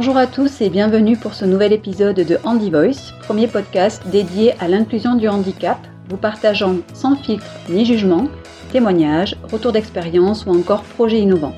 [0.00, 4.54] Bonjour à tous et bienvenue pour ce nouvel épisode de Handy Voice, premier podcast dédié
[4.58, 5.76] à l'inclusion du handicap,
[6.08, 8.28] vous partageant sans filtre ni jugement
[8.72, 11.54] témoignages, retours d'expérience ou encore projets innovants.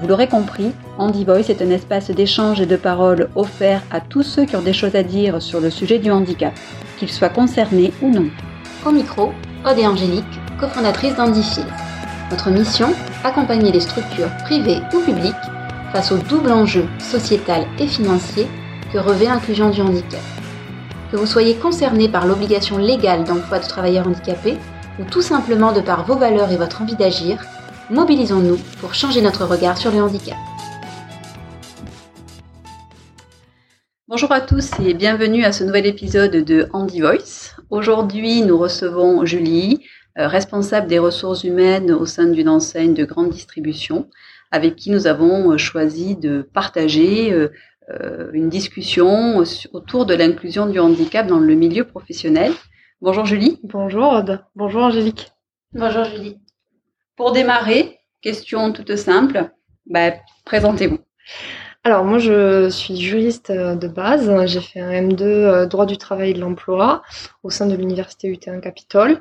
[0.00, 4.22] Vous l'aurez compris, Handy Voice est un espace d'échange et de parole offert à tous
[4.22, 6.54] ceux qui ont des choses à dire sur le sujet du handicap,
[6.98, 8.30] qu'ils soient concernés ou non.
[8.86, 9.34] Au micro,
[9.70, 10.24] Aude et Angélique,
[10.58, 11.68] cofondatrices d'Handyfield.
[12.30, 15.34] Notre mission Accompagner les structures privées ou publiques
[15.92, 18.46] face au double enjeu sociétal et financier
[18.92, 20.20] que revêt l'inclusion du handicap.
[21.10, 24.58] Que vous soyez concerné par l'obligation légale d'emploi de travailleurs handicapés
[24.98, 27.42] ou tout simplement de par vos valeurs et votre envie d'agir,
[27.90, 30.36] mobilisons-nous pour changer notre regard sur le handicap.
[34.08, 37.54] Bonjour à tous et bienvenue à ce nouvel épisode de Handy Voice.
[37.70, 39.84] Aujourd'hui, nous recevons Julie,
[40.18, 44.08] euh, responsable des ressources humaines au sein d'une enseigne de grande distribution,
[44.50, 47.48] avec qui nous avons euh, choisi de partager euh,
[48.32, 52.52] une discussion autour de l'inclusion du handicap dans le milieu professionnel.
[53.00, 53.60] Bonjour Julie.
[53.62, 54.44] Bonjour Aude.
[54.54, 55.30] Bonjour Angélique.
[55.72, 56.38] Bonjour Julie.
[57.16, 59.50] Pour démarrer, question toute simple,
[59.86, 60.12] bah,
[60.44, 60.98] présentez-vous.
[61.84, 65.96] Alors moi je suis juriste euh, de base, j'ai fait un M2 euh, droit du
[65.96, 67.02] travail et de l'emploi
[67.44, 69.20] au sein de l'université UT1 Capitole.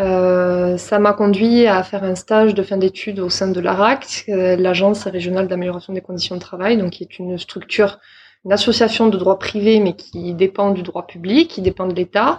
[0.00, 4.24] Euh, ça m'a conduit à faire un stage de fin d'études au sein de l'ARAC,
[4.28, 7.98] l'agence régionale d'amélioration des conditions de travail, donc qui est une structure
[8.46, 12.38] une association de droit privé, mais qui dépend du droit public, qui dépend de l'État,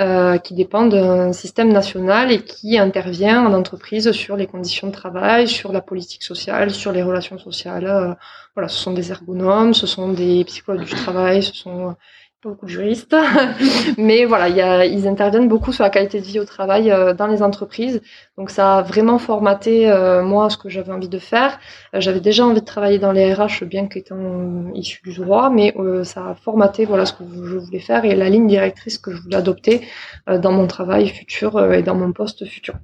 [0.00, 4.92] euh, qui dépend d'un système national et qui intervient en entreprise sur les conditions de
[4.92, 7.84] travail, sur la politique sociale, sur les relations sociales.
[7.86, 8.14] Euh,
[8.54, 11.96] voilà, ce sont des ergonomes, ce sont des psychologues du travail, ce sont
[12.42, 13.14] beaucoup de juristes,
[13.98, 17.14] mais voilà, y a, ils interviennent beaucoup sur la qualité de vie au travail euh,
[17.14, 18.02] dans les entreprises.
[18.36, 21.60] Donc ça a vraiment formaté euh, moi ce que j'avais envie de faire.
[21.94, 25.74] Euh, j'avais déjà envie de travailler dans les RH, bien qu'étant issu du droit, mais
[26.04, 29.22] ça a formaté voilà ce que je voulais faire et la ligne directrice que je
[29.22, 29.86] voulais adopter
[30.26, 32.74] dans mon travail futur et dans mon poste futur.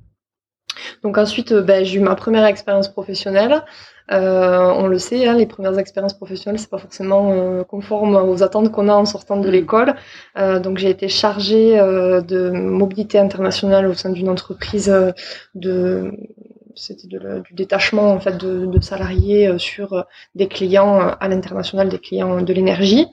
[1.03, 3.62] Donc ensuite, ben, j'ai eu ma première expérience professionnelle.
[4.10, 8.42] Euh, on le sait, hein, les premières expériences professionnelles, c'est pas forcément euh, conforme aux
[8.42, 9.94] attentes qu'on a en sortant de l'école.
[10.38, 14.92] Euh, donc j'ai été chargée de mobilité internationale au sein d'une entreprise
[15.54, 16.12] de
[16.75, 20.06] c'était du détachement en fait de, de salariés sur
[20.37, 23.06] des clients à l'international, des clients de l'énergie,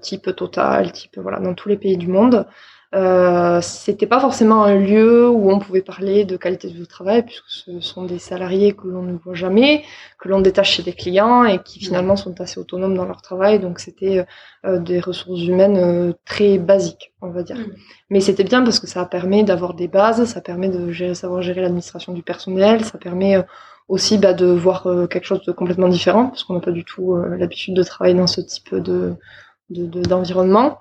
[0.00, 2.46] type Total, type voilà dans tous les pays du monde.
[2.94, 7.48] Euh, c'était pas forcément un lieu où on pouvait parler de qualité de travail, puisque
[7.48, 9.82] ce sont des salariés que l'on ne voit jamais,
[10.20, 13.58] que l'on détache chez des clients et qui finalement sont assez autonomes dans leur travail.
[13.58, 14.24] Donc c'était
[14.64, 17.56] euh, des ressources humaines euh, très basiques, on va dire.
[17.56, 17.72] Mm.
[18.10, 21.42] Mais c'était bien parce que ça permet d'avoir des bases, ça permet de gérer, savoir
[21.42, 23.44] gérer l'administration du personnel, ça permet
[23.88, 27.16] aussi bah, de voir quelque chose de complètement différent, parce qu'on n'a pas du tout
[27.16, 29.14] l'habitude de travailler dans ce type de
[29.70, 30.78] d'environnement.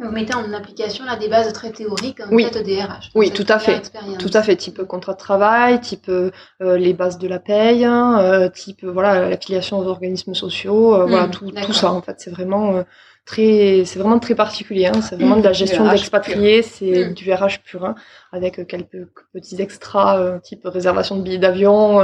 [0.00, 2.46] Vous mettez en application là des bases très théoriques en oui.
[2.50, 3.10] fait DRH.
[3.14, 3.82] Oui, tout à fait.
[4.18, 4.56] Tout à fait.
[4.56, 9.28] Type contrat de travail, type euh, les bases de la paye, hein, euh, type voilà
[9.28, 12.16] l'affiliation aux organismes sociaux, euh, voilà hmm, tout, tout, ça en fait.
[12.18, 12.82] C'est vraiment
[13.26, 14.86] très, c'est vraiment très particulier.
[14.86, 17.12] Hein, c'est vraiment de la gestion d'expatriés, c'est hmm.
[17.12, 17.94] du RH pur, hein,
[18.32, 22.00] avec quelques petits extras type réservation de billets d'avion.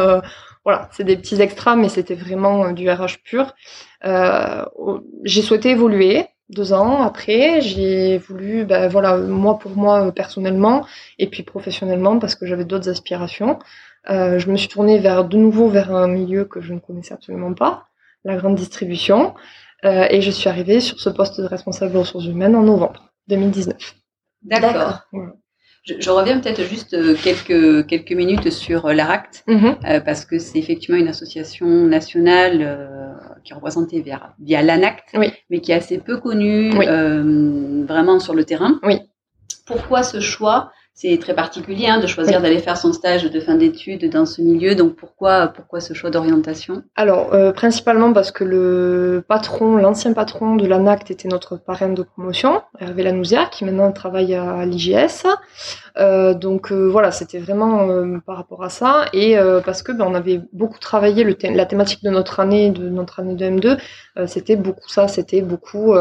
[0.65, 3.55] voilà, c'est des petits extras, mais c'était vraiment du RH pur.
[5.25, 10.87] J'ai souhaité évoluer deux ans après, j'ai voulu, ben voilà, moi pour moi personnellement
[11.19, 13.59] et puis professionnellement parce que j'avais d'autres aspirations.
[14.09, 17.15] Euh, je me suis tournée vers de nouveau vers un milieu que je ne connaissais
[17.15, 17.89] absolument pas,
[18.25, 19.35] la grande distribution,
[19.85, 23.13] euh, et je suis arrivée sur ce poste de responsable des ressources humaines en novembre
[23.29, 23.77] 2019.
[24.43, 25.01] D'accord.
[25.83, 29.77] Je, reviens peut-être juste euh, quelques, quelques minutes sur l'ARACT, mhm.
[29.85, 33.06] euh, parce que c'est effectivement une association nationale
[33.45, 35.17] qui est représentée via, via l'ANACT,
[35.51, 36.71] mais qui est assez peu connue
[37.87, 38.79] vraiment sur le terrain.
[38.83, 39.01] Oui.
[39.67, 40.73] Pourquoi ce choix?
[40.99, 44.41] C'est très particulier hein, de choisir d'aller faire son stage de fin d'études dans ce
[44.41, 44.75] milieu.
[44.75, 46.85] Donc pourquoi pourquoi ce choix d'orientation?
[46.97, 52.03] Alors euh, principalement parce que le patron, l'ancien patron de l'ANACT était notre parrain de
[52.03, 55.27] promotion, Hervé Lanousia, qui maintenant travaille à l'IGS.
[55.99, 57.89] Euh, donc euh, voilà, c'était vraiment
[58.25, 62.11] par rapport à ça et parce que ben, on avait beaucoup travaillé la thématique de
[62.11, 65.95] notre année, de notre année de M2, c'était beaucoup ça, c'était beaucoup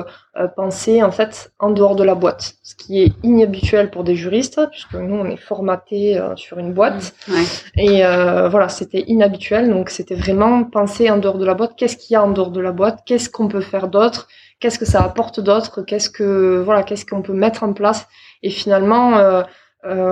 [0.56, 4.60] penser en fait en dehors de la boîte, ce qui est inhabituel pour des juristes
[4.70, 7.14] puisque nous on est formaté sur une boîte.
[7.28, 7.44] Mmh, ouais.
[7.78, 8.02] et
[8.50, 9.70] voilà, c'était inhabituel.
[9.70, 12.52] Donc c'était vraiment penser en dehors de la boîte, qu'est-ce qu'il y a en dehors
[12.52, 14.28] de la boîte, qu'est-ce qu'on peut faire d'autre,
[14.60, 18.08] qu'est-ce que ça apporte d'autre, qu'est-ce que voilà, qu'est-ce qu'on peut mettre en place?
[18.44, 19.44] Et finalement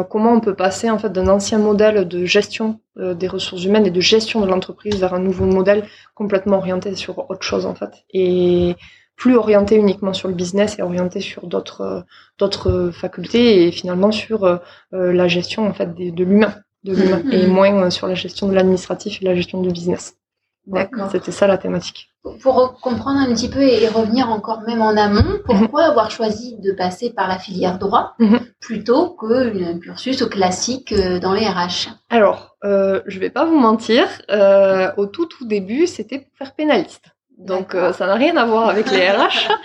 [0.10, 3.92] comment on peut passer en fait d'un ancien modèle de gestion des ressources humaines et
[3.92, 5.84] de gestion de l'entreprise vers un nouveau modèle
[6.16, 8.06] complètement orienté sur autre chose en fait.
[8.14, 8.76] Et
[9.24, 12.04] plus orienté uniquement sur le business et orienté sur d'autres
[12.40, 14.60] d'autres facultés et finalement sur
[14.92, 16.54] la gestion en fait de l'humain
[16.84, 20.18] de l'humain et moins sur la gestion de l'administratif et la gestion du business.
[20.66, 21.10] D'accord.
[21.12, 22.10] C'était ça la thématique.
[22.42, 26.72] Pour comprendre un petit peu et revenir encore même en amont, pourquoi avoir choisi de
[26.72, 28.16] passer par la filière droit
[28.62, 31.90] plutôt qu'un cursus classique euh, dans les RH?
[32.10, 36.54] Alors, euh, je vais pas vous mentir, euh, au tout tout début, c'était pour faire
[36.54, 37.08] pénaliste.
[37.38, 39.50] Donc euh, ça n'a rien à voir avec les RH.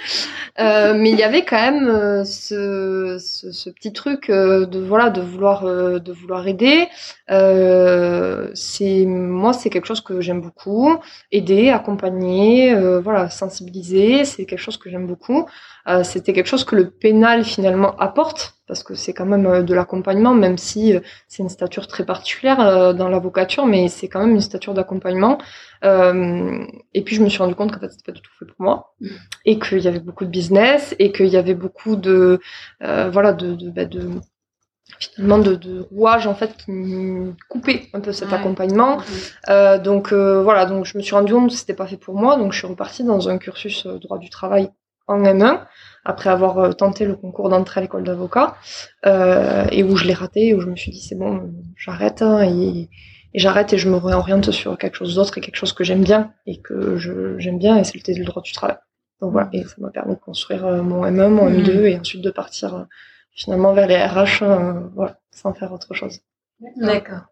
[0.60, 4.80] Euh, mais il y avait quand même euh, ce, ce, ce, petit truc euh, de
[4.80, 6.88] voilà de vouloir de vouloir aider.
[8.54, 10.96] c'est moi c'est quelque chose que j'aime beaucoup.
[11.30, 15.46] Aider, accompagner, voilà sensibiliser, c'est quelque chose que j'aime beaucoup.
[16.02, 20.34] C'était quelque chose que le pénal finalement apporte parce que c'est quand même de l'accompagnement,
[20.34, 20.94] même si
[21.26, 25.38] c'est une stature très particulière dans l'avocature, mais c'est quand même une stature d'accompagnement.
[25.84, 28.46] Euh, et puis je me suis rendu compte qu'en fait c'était pas du tout fait
[28.46, 28.94] pour moi
[29.44, 32.40] et qu'il y avait beaucoup de business et qu'il y avait beaucoup de
[32.82, 34.10] euh, voilà de, de, bah, de
[34.98, 36.72] finalement de, de rouages en fait qui
[37.48, 38.98] coupaient un peu cet accompagnement.
[39.48, 42.14] Euh, donc euh, voilà, donc je me suis rendu compte que c'était pas fait pour
[42.14, 44.70] moi, donc je suis repartie dans un cursus euh, droit du travail
[45.06, 45.60] en M1
[46.08, 48.56] après avoir euh, tenté le concours d'entrée à l'école d'avocat
[49.04, 52.88] et où je l'ai raté, où je me suis dit c'est bon, j'arrête hein, et
[53.34, 56.02] et j'arrête et je me réoriente sur quelque chose d'autre et quelque chose que j'aime
[56.02, 58.76] bien et que je, j'aime bien et c'est le, droit du travail.
[59.20, 61.86] Donc voilà, et ça m'a permis de construire euh, mon M1, mon M2 mm.
[61.86, 62.84] et ensuite de partir euh,
[63.32, 66.20] finalement vers les RH, euh, voilà, sans faire autre chose.
[66.76, 67.22] D'accord.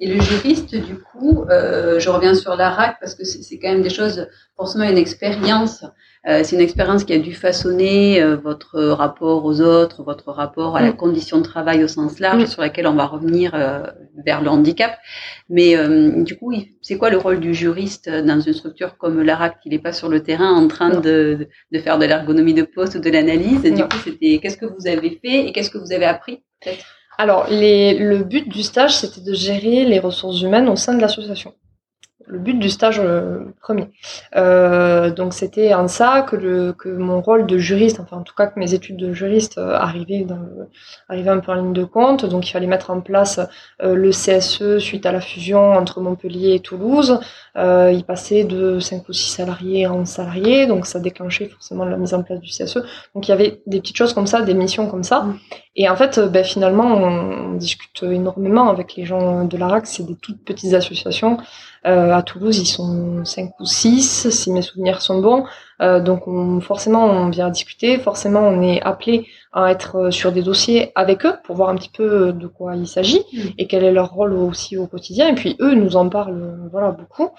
[0.00, 3.82] Et le juriste, du coup, euh, je reviens sur l'ARAC parce que c'est quand même
[3.82, 5.84] des choses, forcément une expérience.
[6.28, 10.76] Euh, c'est une expérience qui a dû façonner euh, votre rapport aux autres, votre rapport
[10.76, 13.82] à la condition de travail au sens large, sur laquelle on va revenir euh,
[14.24, 14.96] vers le handicap.
[15.48, 19.60] Mais euh, du coup, c'est quoi le rôle du juriste dans une structure comme l'ARAC
[19.60, 22.94] qui n'est pas sur le terrain en train de, de, faire de l'ergonomie de poste
[22.94, 23.62] ou de l'analyse.
[23.62, 26.97] Du coup, c'était qu'est-ce que vous avez fait et qu'est-ce que vous avez appris peut-être?
[27.18, 31.52] Alors, le but du stage, c'était de gérer les ressources humaines au sein de l'association
[32.28, 33.88] le but du stage euh, premier.
[34.36, 38.46] Euh, donc c'était en ça que, que mon rôle de juriste, enfin en tout cas
[38.46, 40.26] que mes études de juriste euh, arrivaient,
[41.08, 42.26] arrivaient un peu en ligne de compte.
[42.26, 43.40] Donc il fallait mettre en place
[43.80, 47.18] le CSE suite à la fusion entre Montpellier et Toulouse.
[47.56, 52.14] Il passait de 5 ou 6 salariés en salariés, donc ça déclenchait forcément la mise
[52.14, 52.78] en place du CSE.
[53.14, 55.26] Donc il y avait des petites choses comme ça, des missions comme ça.
[55.80, 60.04] Et en fait, ben, finalement, on, on, discute énormément avec les gens de l'ARAC, c'est
[60.04, 61.38] des toutes petites associations.
[61.86, 65.44] Euh, à Toulouse, ils sont 5 ou 6, si mes souvenirs sont bons.
[65.80, 70.32] Euh, donc on, forcément, on vient discuter, forcément, on est appelé à être euh, sur
[70.32, 73.38] des dossiers avec eux pour voir un petit peu de quoi il s'agit mm.
[73.58, 75.28] et quel est leur rôle aussi au quotidien.
[75.28, 77.30] Et puis eux nous en parlent voilà beaucoup.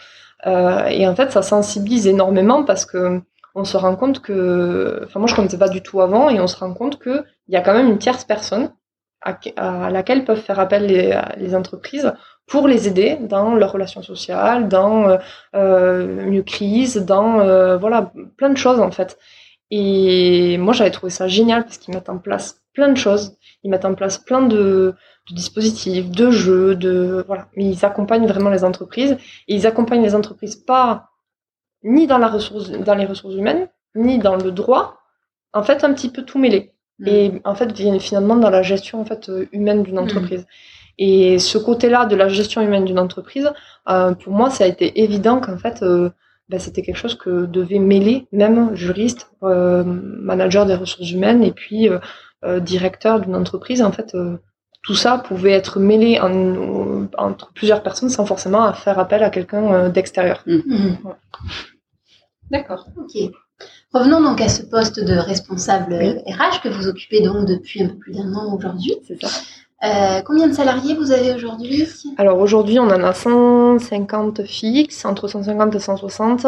[0.47, 3.21] Euh, et en fait, ça sensibilise énormément parce que
[3.59, 6.47] on se rend compte que, enfin moi je connaissais pas du tout avant et on
[6.47, 8.71] se rend compte que il y a quand même une tierce personne
[9.21, 12.13] à, laquelle peuvent faire appel les, entreprises
[12.47, 15.19] pour les aider dans leurs relations sociales, dans
[15.55, 19.17] euh, une crise, dans euh, voilà plein de choses en fait.
[19.71, 23.69] Et moi j'avais trouvé ça génial parce qu'ils mettent en place plein de choses, ils
[23.69, 24.95] mettent en place plein de,
[25.29, 29.17] de dispositifs, de jeux, de voilà, mais ils accompagnent vraiment les entreprises
[29.49, 31.08] et ils accompagnent les entreprises pas
[31.83, 34.97] ni dans la ressource, dans les ressources humaines, ni dans le droit,
[35.53, 36.73] en fait un petit peu tout mêlé.
[36.99, 37.07] Mmh.
[37.07, 39.99] Et en fait finalement dans la gestion en fait humaine d'une mmh.
[39.99, 40.45] entreprise.
[40.99, 43.49] Et ce côté-là de la gestion humaine d'une entreprise,
[43.87, 46.09] euh, pour moi, ça a été évident qu'en fait, euh,
[46.49, 51.53] ben, c'était quelque chose que devait mêler même juriste, euh, manager des ressources humaines et
[51.53, 51.99] puis euh,
[52.43, 53.81] euh, directeur d'une entreprise.
[53.81, 54.37] En fait, euh,
[54.83, 59.89] tout ça pouvait être mêlé en, entre plusieurs personnes sans forcément faire appel à quelqu'un
[59.89, 60.43] d'extérieur.
[60.45, 60.55] Mmh.
[60.65, 60.97] Mmh.
[62.51, 62.87] D'accord.
[62.97, 63.31] Ok.
[63.93, 67.95] Revenons donc à ce poste de responsable RH que vous occupez donc depuis un peu
[67.95, 68.93] plus d'un an aujourd'hui.
[69.07, 69.29] C'est ça.
[69.81, 75.27] Euh, combien de salariés vous avez aujourd'hui Alors aujourd'hui, on en a 150 fixes, entre
[75.27, 76.45] 150 et 160.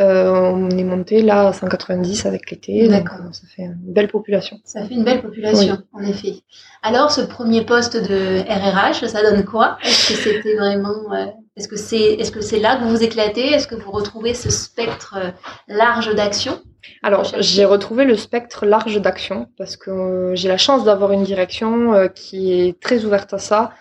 [0.00, 2.86] Euh, on est monté là à 190 avec l'été.
[2.88, 3.18] D'accord.
[3.32, 4.58] Ça fait une belle population.
[4.64, 6.04] Ça fait une belle population, oui.
[6.04, 6.34] en effet.
[6.82, 9.78] Alors, ce premier poste de RRH, ça donne quoi?
[9.82, 11.14] Est-ce que c'était vraiment.
[11.14, 11.26] Euh,
[11.56, 13.46] est-ce que c'est est -ce c'est là que vous vous éclatez?
[13.54, 15.30] Est-ce que vous retrouvez ce spectre euh,
[15.68, 16.60] large d'action?
[17.02, 21.22] Alors, j'ai retrouvé le spectre large d'action parce que euh, j'ai la chance d'avoir une
[21.22, 23.72] direction euh, qui est très ouverte à ça.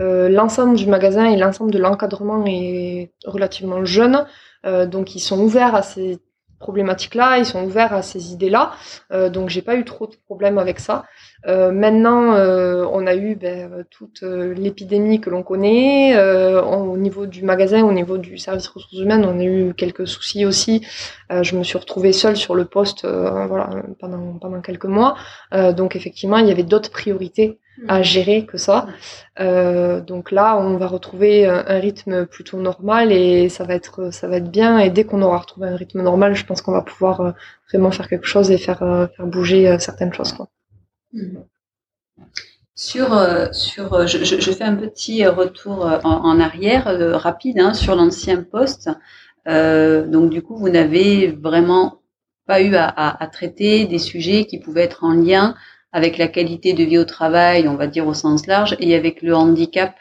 [0.00, 4.26] Euh, l'ensemble du magasin et l'ensemble de l'encadrement est relativement jeune,
[4.64, 6.18] donc ils sont ouverts à ces
[6.64, 8.72] problématiques-là, ils sont ouverts à ces idées-là.
[9.12, 11.04] Euh, donc j'ai pas eu trop de problèmes avec ça.
[11.46, 16.16] Euh, maintenant, euh, on a eu ben, toute l'épidémie que l'on connaît.
[16.62, 20.46] au niveau du magasin, au niveau du service ressources humaines, on a eu quelques soucis
[20.46, 20.86] aussi.
[21.30, 23.68] je me suis retrouvée seule sur le poste voilà,
[24.00, 25.16] pendant, pendant quelques mois.
[25.76, 28.04] donc effectivement, il y avait d'autres priorités à mm.
[28.04, 28.86] gérer que ça.
[29.40, 34.28] Euh, donc là, on va retrouver un, rythme plutôt normal et ça va être ça
[34.28, 34.78] va être bien.
[34.78, 37.32] Et dès qu'on aura retrouvé un rythme normal, je pense qu'on va pouvoir euh,
[37.68, 40.32] vraiment faire quelque chose et faire euh, faire bouger certaines choses.
[40.32, 40.48] Quoi.
[41.12, 41.38] Mm.
[42.76, 43.08] Sur,
[43.52, 46.86] sur je, je, fais un petit retour en, arrière
[47.20, 48.90] rapide hein, sur l'ancien poste.
[49.46, 52.00] donc du coup, vous n'avez vraiment
[52.46, 55.54] pas eu à, à, à, traiter des sujets qui pouvaient être en lien
[55.94, 59.22] avec la qualité de vie au travail, on va dire au sens large, et avec
[59.22, 59.94] le handicap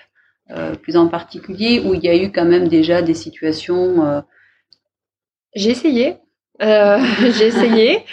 [0.50, 4.04] euh, plus en particulier, où il y a eu quand même déjà des situations.
[4.04, 4.22] Euh...
[5.56, 6.18] J'ai essayé.
[6.64, 6.98] Euh,
[7.38, 8.06] j'ai essayé.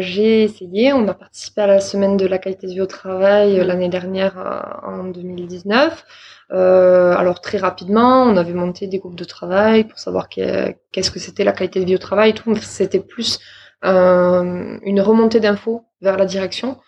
[0.00, 0.92] J'ai essayé.
[0.92, 4.34] On a participé à la semaine de la qualité de vie au travail l'année dernière
[4.82, 6.04] en 2019.
[6.50, 11.44] alors très rapidement, on avait monté des groupes de travail pour savoir qu'est-ce que c'était
[11.44, 12.34] la qualité de vie au travail.
[12.34, 13.38] Tout c'était plus
[13.84, 16.78] euh, une remontée d'infos vers la direction.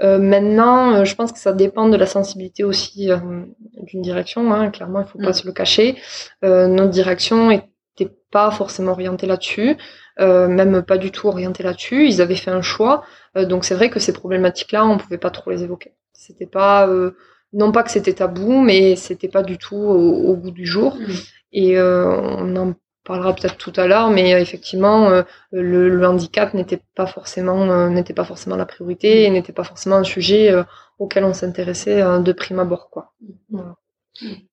[0.00, 3.10] Euh, maintenant, euh, je pense que ça dépend de la sensibilité aussi
[3.82, 4.52] d'une direction.
[4.52, 4.70] Hein.
[4.70, 5.34] Clairement, il faut pas mm.
[5.34, 5.96] se le cacher.
[6.42, 9.76] notre direction était pas forcément orientée là-dessus,
[10.18, 12.06] même pas du tout orientée là-dessus.
[12.06, 13.02] Ils avaient fait un choix,
[13.34, 15.94] donc c'est vrai que ces problématiques-là, on pouvait pas trop les évoquer.
[16.12, 16.88] C'était pas,
[17.52, 20.94] non pas que c'était tabou, mais c'était pas du tout au, bout du jour.
[20.94, 21.12] Mm.
[21.52, 26.82] Et on en parlera peut-être tout à l'heure, mais euh, effectivement, euh, le, handicap n'était
[26.94, 30.52] pas forcément euh, n'était pas forcément la priorité et n'était pas forcément un sujet
[30.98, 33.12] auquel on s'intéressait de prime abord, quoi.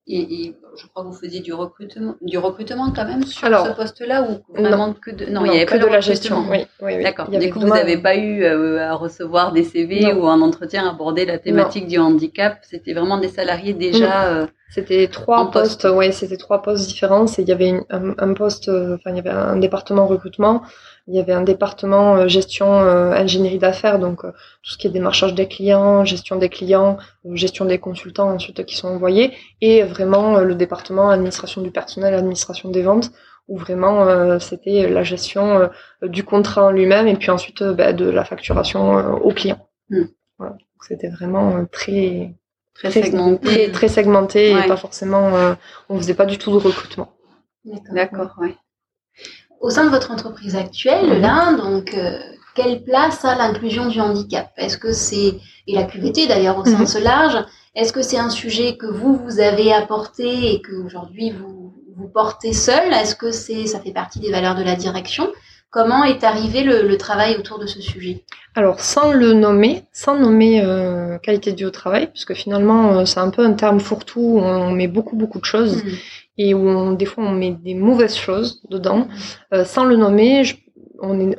[0.08, 4.24] Et, je crois que vous faisiez du recrutement, du recrutement quand même sur ce poste-là
[4.24, 6.46] ou vraiment que de non, il n'y avait pas de, la gestion.
[6.50, 7.30] Oui, oui, D'accord.
[7.30, 11.40] Du coup, vous n'avez pas eu à recevoir des CV ou un entretien aborder la
[11.40, 12.60] thématique du handicap.
[12.62, 14.48] C'était vraiment des salariés déjà.
[14.70, 17.26] C'était trois postes, ouais, c'était trois postes différents.
[17.38, 20.62] Il y avait un, poste, euh, enfin, il y avait un département recrutement,
[21.08, 24.90] il y avait un département euh, gestion euh, ingénierie d'affaires, donc tout ce qui est
[24.90, 26.98] démarchage des clients, gestion des clients,
[27.34, 32.70] gestion des consultants ensuite qui sont envoyés, et vraiment le département administration du personnel, administration
[32.70, 33.12] des ventes,
[33.48, 35.70] où vraiment c'était la gestion
[36.02, 39.70] du contrat en lui-même et puis ensuite bah, de la facturation aux clients.
[39.90, 40.08] Hmm.
[40.38, 40.58] Voilà.
[40.82, 42.34] C'était vraiment très
[42.78, 43.72] Très, segmenté.
[43.72, 45.56] Très, segmenté et pas forcément, euh,
[45.90, 47.12] on faisait pas du tout de recrutement.
[47.92, 48.56] D'accord, ouais.
[49.60, 51.22] Au sein de votre entreprise actuelle, mhm.
[51.22, 52.18] là, donc, euh,
[52.56, 54.52] quelle place a l'inclusion du handicap?
[54.58, 55.36] Est-ce que c'est,
[55.68, 56.78] et la QVT d'ailleurs au mhm.
[56.78, 57.44] sens large,
[57.76, 62.08] est-ce que c'est un sujet que vous, vous avez apporté et que aujourd'hui vous, vous
[62.08, 62.92] portez seul?
[62.92, 65.32] Est-ce que c'est, ça fait partie des valeurs de la direction?
[65.70, 68.24] Comment est arrivé le, travail autour de ce sujet?
[68.56, 72.94] Alors, sans le nommer, sans nommer euh, qualité de vie au travail, parce que finalement,
[73.00, 75.90] euh, c'est un peu un terme fourre-tout où on met beaucoup, beaucoup de choses mmh.
[76.38, 79.08] Et où on, des fois on met des mauvaises choses dedans.
[79.54, 80.44] Euh, sans le nommer,
[81.00, 81.38] on est,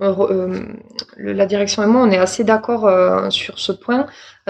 [1.16, 2.88] la direction et moi, on est assez d'accord
[3.32, 4.06] sur ce point.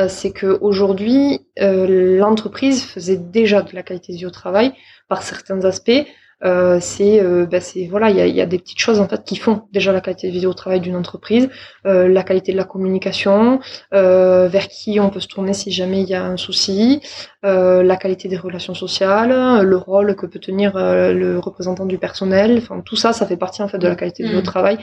[0.07, 4.75] c'est qu'aujourd'hui, l'entreprise faisait déjà de la qualité au travail
[5.09, 6.05] par certains aspects.
[6.45, 9.25] Euh, c'est euh, c'est voilà il y a, y a, des petites choses en fait
[9.25, 11.49] qui font déjà la qualité de vie au travail d'une entreprise.
[11.85, 13.59] Euh, la qualité de la communication
[13.93, 17.01] euh, vers qui on peut se tourner si jamais il y a un souci.
[17.45, 22.59] Euh, la qualité des relations sociales le rôle que peut tenir le représentant du personnel.
[22.59, 24.45] Enfin tout ça ça fait partie en fait de la qualité de vie au mm.
[24.45, 24.79] travail.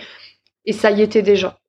[0.66, 1.60] Et ça y était déjà.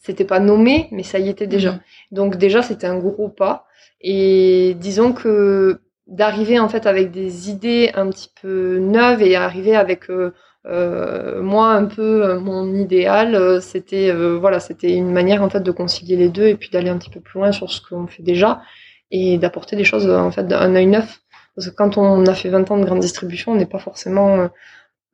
[0.00, 1.72] C'était pas nommé mais ça y était déjà.
[1.72, 1.80] Mm.
[2.12, 3.66] donc déjà c'était un gros pas.
[4.00, 9.74] Et disons que d'arriver en fait avec des idées un petit peu neuves et arriver
[9.74, 10.32] avec euh,
[10.66, 15.60] euh moi un peu euh, mon idéal euh, c'était voilà c'était une manière en fait
[15.60, 18.06] de concilier les deux et puis d'aller un petit peu plus loin sur ce qu'on
[18.06, 18.62] fait déjà
[19.10, 21.20] et d'apporter des choses en fait d'un œil neuf
[21.54, 24.50] parce que quand on a fait 20 ans de grande distribution on n'est pas forcément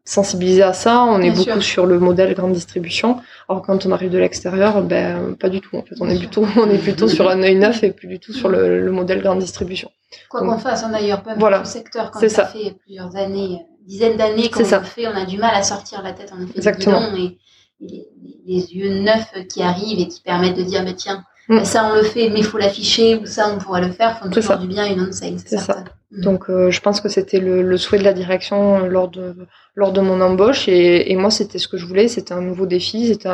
[0.05, 3.21] sensibilisé à ça, on est beaucoup sur le modèle grande distribution.
[3.49, 5.77] Alors quand on arrive de l'extérieur, ben pas du tout.
[5.77, 8.19] En fait, on est plutôt, on est plutôt sur un œil neuf et plus du
[8.19, 9.91] tout sur le, modèle grande distribution.
[10.29, 14.17] Quoi qu'on fasse, en d'ailleurs, pas voilà, le secteur quand ça, fait plusieurs années, dizaines
[14.17, 17.15] d'années qu'on le fait, on a du mal à sortir la tête en effet Exactement.
[17.17, 17.39] et,
[17.81, 21.65] les, yeux neufs qui arrivent et qui permettent de dire, mais tiens, mm.
[21.65, 24.29] ça on le fait, mais il faut l'afficher ou ça on pourra le faire, font
[24.29, 25.39] toujours du bien une on-sale.
[25.39, 25.85] C'est ça.
[26.11, 26.21] Mm.
[26.21, 29.35] Donc euh, je pense que c'était le, souhait de la direction lors de
[29.75, 33.07] lors de mon embauche et, moi c'était ce que je voulais, c'était un nouveau défi,
[33.07, 33.31] c'était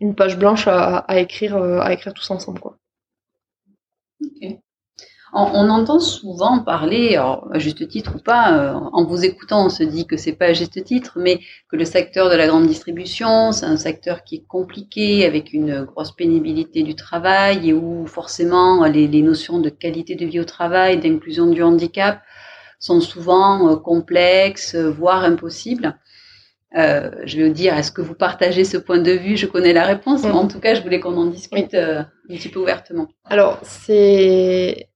[0.00, 2.76] une page blanche à, écrire euh, à écrire tous ensemble quoi.
[5.32, 9.82] On, entend souvent parler, à juste titre ou pas, euh, en vous écoutant, on se
[9.82, 13.52] dit que c'est pas à juste titre, mais que le secteur de la grande distribution,
[13.52, 18.84] c'est un secteur qui est compliqué, avec une grosse pénibilité du travail et où forcément
[18.86, 22.20] les, les notions de qualité de vie au travail, d'inclusion du handicap
[22.78, 25.98] sont souvent euh, complexes, voire impossibles.
[26.76, 29.36] Euh, je vais vous dire, est-ce que vous partagez ce point de vue?
[29.36, 30.48] Je connais la réponse, mais en mm.
[30.48, 33.08] tout cas, je voulais qu'on en discute euh, un petit peu ouvertement.
[33.24, 34.88] Alors, c'est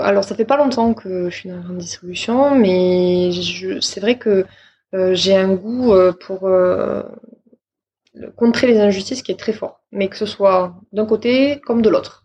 [0.00, 3.30] alors, ça fait pas longtemps que je suis dans la grande distribution, mais
[3.80, 4.44] c'est vrai que
[4.94, 7.02] euh, j'ai un goût euh, pour euh,
[8.36, 11.88] contrer les injustices qui est très fort, mais que ce soit d'un côté comme de
[11.88, 12.24] l'autre.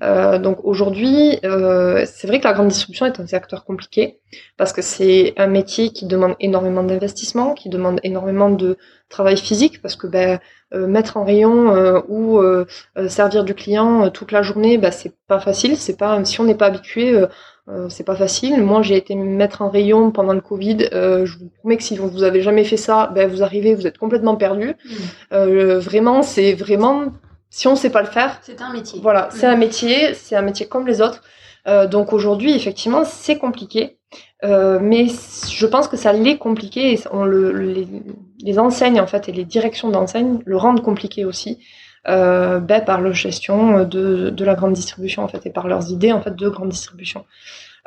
[0.00, 0.38] Mmh.
[0.38, 4.20] donc aujourd'hui, c'est vrai que la grande distribution est un secteur compliqué
[4.56, 9.80] parce que c'est un métier qui demande énormément d'investissement, qui demande énormément de travail physique,
[9.82, 10.40] parce que ben,
[10.74, 12.64] euh, mettre en rayon euh, ou euh,
[13.08, 15.76] servir du client toute la journée, bah, c'est pas facile.
[15.76, 17.14] C'est pas si on n'est pas habitué,
[17.88, 18.62] c'est pas facile.
[18.62, 20.88] Moi, j'ai été mettre en rayon pendant le Covid.
[20.92, 23.98] je vous promets que si vous, avez jamais fait ça, ben, vous arrivez, vous êtes
[23.98, 24.74] complètement perdu.
[25.32, 25.78] Mmh.
[25.78, 27.06] vraiment, c'est vraiment
[27.50, 28.38] si on sait pas le faire.
[28.42, 29.00] C'est un métier.
[29.02, 30.14] Voilà, c'est un métier.
[30.14, 31.22] C'est un métier comme les autres.
[31.90, 33.98] donc aujourd'hui, effectivement, c'est compliqué.
[34.44, 39.30] Euh, mais je pense que ça l'est compliqué et on le, les, enseignes en fait
[39.30, 41.58] et les directions d'enseignes le rendent compliqué aussi
[42.06, 45.90] euh, ben, par leur gestion de, de, la grande distribution en fait et par leurs
[45.90, 47.24] idées en fait de grande distribution.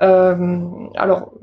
[0.01, 0.59] Euh,
[0.95, 1.33] alors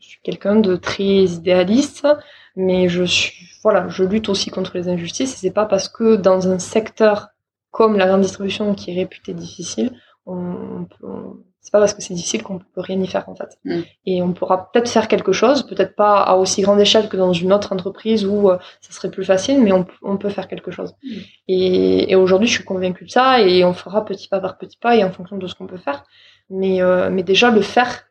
[0.00, 2.06] je suis quelqu'un de très idéaliste,
[2.54, 6.14] mais je suis voilà je lutte aussi contre les injustices et c'est pas parce que
[6.14, 7.30] dans un secteur
[7.72, 9.90] comme la grande distribution qui est réputé difficile
[10.26, 13.58] on, on, c'est pas parce que c'est difficile qu'on peut rien y faire en fait.
[13.64, 13.80] Mm.
[14.04, 17.32] Et on pourra peut-être faire quelque chose, peut-être pas à aussi grande échelle que dans
[17.32, 20.70] une autre entreprise où euh, ça serait plus facile, mais on, on peut faire quelque
[20.70, 20.94] chose.
[21.02, 21.08] Mm.
[21.48, 24.76] Et, et aujourd'hui, je suis convaincue de ça et on fera petit pas par petit
[24.76, 26.04] pas et en fonction de ce qu'on peut faire.
[26.50, 28.10] Mais, euh, mais déjà le faire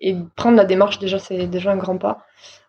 [0.00, 2.24] et prendre la démarche, déjà c'est déjà un grand pas.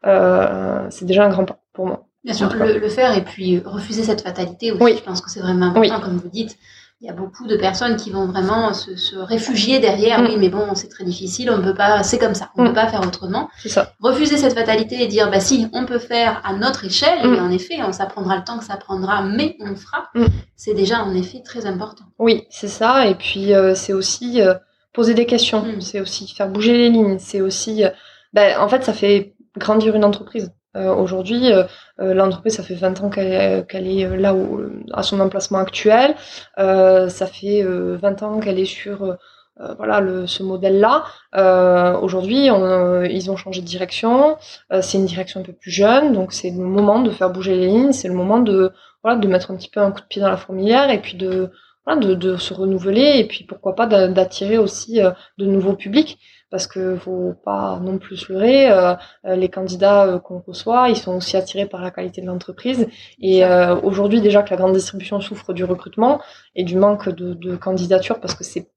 [0.05, 2.05] Euh, c'est déjà un grand pas pour moi.
[2.25, 4.84] Bien sûr, le, le, faire et puis refuser cette fatalité aussi.
[4.84, 4.96] Oui.
[4.98, 6.57] Je pense que c'est vraiment important, comme vous dites
[6.99, 10.19] il y a beaucoup de personnes qui vont vraiment se, réfugier derrière.
[10.21, 10.39] Oui, mm.
[10.39, 12.69] mais bon, c'est très difficile, on ne peut pas, c'est comme ça, on ne mm.
[12.71, 13.49] peut pas faire autrement.
[13.65, 13.93] Ça.
[13.99, 17.43] Refuser cette fatalité et dire, bah si, on peut faire à notre échelle, et mm.
[17.43, 20.10] en effet, on, ça prendra le temps que ça prendra, mais on fera.
[20.55, 22.05] C'est déjà en effet très important.
[22.17, 23.05] Oui, c'est ça.
[23.07, 24.55] Et puis euh, c'est aussi euh,
[24.93, 27.89] poser des questions, c'est aussi faire bouger les lignes, c'est aussi, euh,
[28.33, 30.51] bah, en fait, ça fait grandir une entreprise.
[30.75, 31.63] Euh, aujourd'hui, euh,
[31.99, 34.62] euh, l'entreprise, ça fait 20 ans qu'elle est là où,
[34.93, 36.15] à son emplacement actuel.
[36.58, 39.17] ça fait 20 ans qu'elle est sur
[39.77, 41.06] voilà le, ce modèle-là.
[42.01, 44.38] Aujourd'hui, ils ont changé de direction.
[44.82, 47.67] c'est une direction un peu plus jeune, donc c'est le moment de faire bouger les
[47.67, 47.91] lignes.
[47.91, 48.71] C'est le moment de
[49.03, 51.17] voilà de mettre un petit peu un coup de pied dans la fourmilière et puis
[51.17, 51.51] de
[51.88, 54.99] de, de se renouveler et puis pourquoi pas d'attirer aussi
[55.38, 58.69] de nouveaux publics parce que faut pas non plus se leurrer.
[58.69, 58.93] Euh,
[59.25, 62.88] euh, les candidats euh, qu'on reçoit, ils sont aussi attirés par la qualité de l'entreprise.
[63.19, 63.43] Et
[63.83, 66.21] aujourd'hui déjà que la grande distribution souffre du recrutement
[66.55, 68.69] et du manque de, de candidatures parce que c'est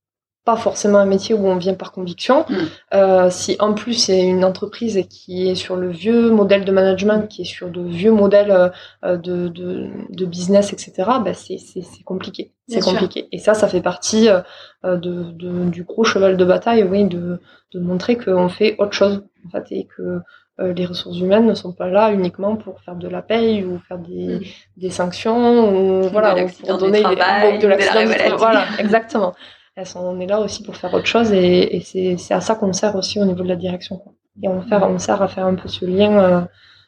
[0.44, 2.46] pas forcément un métier où on vient par conviction.
[2.48, 2.55] Mm.
[2.94, 7.29] Euh, si en plus c'est une entreprise qui est sur le vieux modèle de management,
[7.29, 8.72] qui est sur de vieux modèles
[9.05, 11.59] euh, de, de, de business, etc., ben c'est,
[12.05, 12.53] compliqué.
[12.68, 13.29] C'est compliqué.
[13.33, 14.40] Et ça, ça fait partie euh,
[14.85, 17.40] de, de, du gros cheval de bataille, oui, de,
[17.72, 20.20] de montrer qu'on fait autre chose, en fait, et que
[20.61, 23.79] euh, les ressources humaines ne sont pas là uniquement pour faire de la paye ou
[23.88, 24.40] faire des, mm.
[24.79, 26.35] des sanctions ou voilà,
[26.66, 29.35] pour donner des, de l'accident Voilà, exactement
[29.95, 33.21] on est là aussi pour faire autre chose et, c'est à ça qu'on sert aussi
[33.21, 34.03] au niveau de la direction.
[34.43, 36.40] Et on, sert à faire un peu ce lien, euh,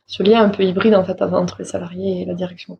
[0.07, 2.79] ce lien un peu hybride en fait entre les salariés et la direction.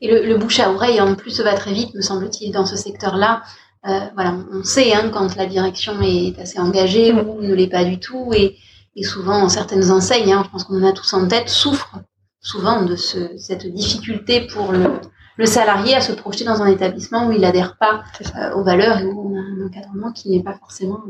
[0.00, 3.42] Et le, bouche à oreille en plus va très vite, me semble-t-il, dans ce secteur-là.
[3.86, 7.18] Euh, voilà, on sait hein, quand la direction est assez engagée mm.
[7.28, 8.56] ou ne l'est pas du tout, et,
[9.02, 11.98] souvent certaines enseignes, hein, je pense qu'on en a tous en tête, souffrent
[12.40, 15.00] souvent de cette difficulté pour le,
[15.36, 18.02] le salarié à se projeter dans un établissement où il n'adhère pas
[18.36, 21.00] euh, aux valeurs et où on a un encadrement qui n'est pas forcément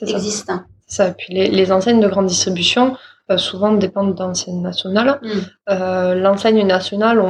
[0.00, 0.62] existant.
[0.86, 1.08] C'est ça.
[1.08, 2.96] Et puis les, enseignes de grande distribution,
[3.30, 5.20] euh, souvent dépendent d'enseignes nationales.
[5.22, 5.28] Mm.
[5.70, 7.20] Euh, l'enseigne nationale,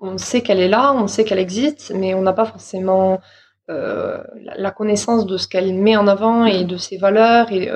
[0.00, 3.20] on, sait qu'elle est là, on sait qu'elle existe, mais on n'a pas forcément
[3.68, 7.50] la, connaissance de ce qu'elle met en avant et de ses valeurs.
[7.50, 7.68] Et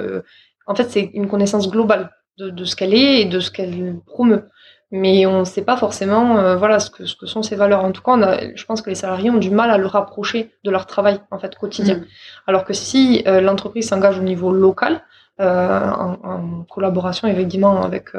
[0.67, 3.97] en fait, c'est une connaissance globale de, de ce qu'elle est et de ce qu'elle
[4.07, 4.49] promeut
[4.91, 7.85] mais on ne sait pas forcément euh, voilà ce que, ce que sont ces valeurs.
[7.85, 9.87] En tout cas, on a, je pense que les salariés ont du mal à le
[9.87, 11.97] rapprocher de leur travail en fait quotidien.
[11.97, 12.07] Mm.
[12.47, 15.03] Alors que si euh, l'entreprise s'engage au niveau local,
[15.41, 18.11] euh, en, en, collaboration évidemment avec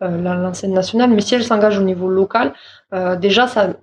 [0.00, 2.54] l'enseigne nationale, mais si elle s'engage au niveau local,
[3.18, 3.74] déjà ça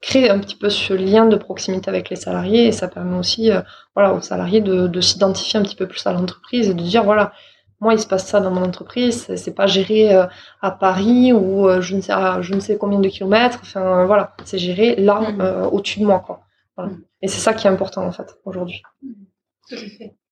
[0.00, 3.50] crée un petit peu ce lien de proximité avec les salariés et ça permet aussi
[3.94, 7.04] voilà, aux salariés de, de s'identifier un petit peu plus à l'entreprise et de dire
[7.04, 7.32] voilà,
[7.80, 9.26] moi, il se passe ça dans mon entreprise.
[9.36, 10.26] C'est pas géré euh,
[10.60, 13.60] à Paris ou euh, je ne sais je ne sais combien de kilomètres.
[13.62, 15.40] Enfin, voilà, c'est géré là, mm.
[15.40, 16.42] euh, au-dessus de moi, quoi.
[16.76, 16.92] Voilà.
[16.92, 17.02] Mm.
[17.22, 18.82] Et c'est ça qui est important en fait aujourd'hui.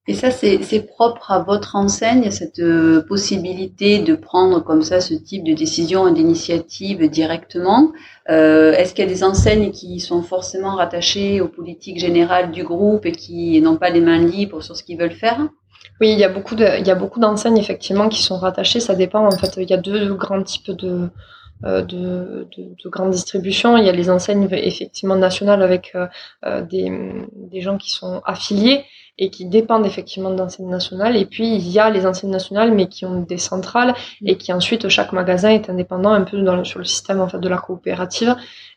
[0.07, 2.63] Et ça, c'est propre à votre enseigne, cette
[3.07, 7.93] possibilité de prendre comme ça ce type de décision et d'initiative directement?
[8.31, 12.65] Euh, Est-ce qu'il y a des enseignes qui sont forcément rattachées aux politiques générales du
[12.65, 15.47] groupe et qui n'ont pas les mains libres sur ce qu'ils veulent faire?
[16.01, 18.81] Oui, il y a beaucoup de, il y a beaucoup d'enseignes effectivement qui sont rattachées.
[18.81, 19.57] Ça dépend en fait.
[19.57, 21.11] Il y a deux grands types de,
[21.65, 23.77] euh, de, de, de, grandes distributions.
[23.77, 26.07] Il y a les enseignes effectivement nationales avec euh,
[26.45, 26.93] euh, des,
[27.35, 28.85] des gens qui sont affiliés
[29.19, 31.17] et qui dépendent effectivement d'enseignes nationales.
[31.17, 34.53] Et puis il y a les enseignes nationales mais qui ont des centrales et qui
[34.53, 37.59] ensuite chaque magasin est indépendant un peu dans sur le système en fait de la
[37.59, 38.37] coopérative.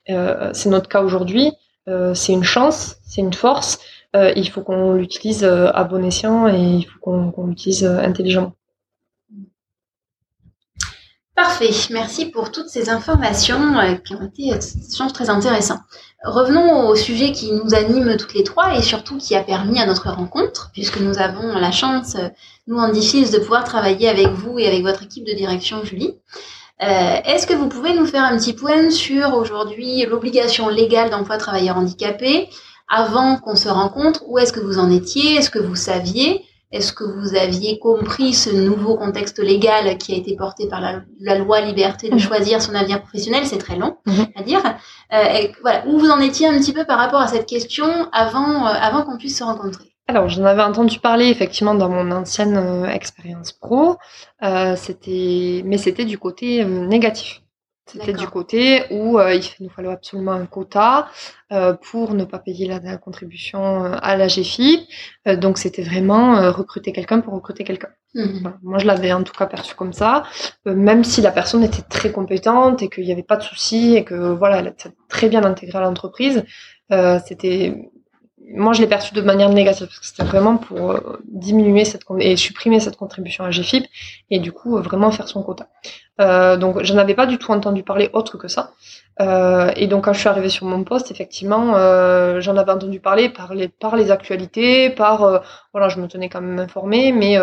[0.09, 1.51] Euh, c'est notre cas aujourd'hui.
[1.87, 3.79] Euh, c'est une chance, c'est une force.
[4.15, 7.99] Euh, il faut qu'on l'utilise euh, à bon escient et il faut qu'on l'utilise euh,
[7.99, 8.53] intelligemment.
[11.33, 13.73] Parfait, merci pour toutes ces informations
[14.05, 14.51] qui ont été
[15.13, 15.79] très intéressants.
[16.23, 19.87] Revenons au sujet qui nous anime toutes les trois et surtout qui a permis à
[19.87, 22.15] notre rencontre, puisque nous avons la chance,
[22.67, 26.13] nous en Diffils, de pouvoir travailler avec vous et avec votre équipe de direction, Julie.
[26.79, 31.41] Est-ce que vous pouvez nous faire un petit point sur aujourd'hui l'obligation légale d'emploi de
[31.41, 32.49] travailleurs handicapés,
[32.89, 35.35] avant qu'on se rencontre, où est-ce que vous en étiez?
[35.35, 36.45] Est-ce que vous saviez?
[36.71, 41.37] Est-ce que vous aviez compris ce nouveau contexte légal qui a été porté par la,
[41.37, 42.19] loi liberté de mhm.
[42.19, 43.45] choisir son avenir professionnel?
[43.45, 44.27] C'est très long mhm.
[44.35, 44.63] à dire.
[45.13, 48.65] Euh, voilà, où vous en étiez un petit peu par rapport à cette question avant,
[48.65, 49.83] euh, avant qu'on puisse se rencontrer?
[50.07, 53.97] Alors, j'en avais entendu parler effectivement dans mon ancienne euh, expérience pro,
[54.77, 57.41] c'était, mais c'était du côté négatif.
[57.87, 61.09] C'était du côté où euh, il nous fallait absolument un quota
[61.51, 64.87] euh, pour ne pas payer la, contribution euh, à la GFIP.
[65.37, 67.89] donc c'était vraiment recruter quelqu'un pour recruter quelqu'un.
[68.13, 68.49] Mmh.
[68.61, 70.23] Moi je l'avais en tout cas perçu comme ça,
[70.65, 74.03] même si la personne était très compétente et qu'il n'y avait pas de souci et
[74.03, 76.43] que voilà, elle était très bien intégrée à l'entreprise.
[77.25, 77.91] c'était
[78.53, 82.35] moi, je l'ai perçu de manière négative parce que c'était vraiment pour diminuer cette et
[82.35, 83.85] supprimer cette contribution à GFIP
[84.29, 85.69] et du coup vraiment faire son quota.
[86.21, 88.71] Euh, donc, je n'avais pas du tout entendu parler autre que ça.
[89.19, 92.99] Euh, et donc, quand je suis arrivée sur mon poste, effectivement, euh, j'en avais entendu
[92.99, 95.41] parler par les par les actualités, par
[95.73, 97.37] voilà, je me tenais quand même informée, mais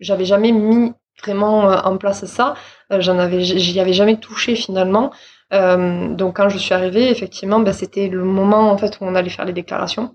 [0.00, 2.54] j'avais jamais mis vraiment en place ça.
[2.90, 5.12] j'en avais, j'y avais jamais touché finalement.
[5.52, 9.30] donc, quand je suis arrivée, effectivement, ben, c'était le moment en fait où on allait
[9.30, 10.14] faire les déclarations.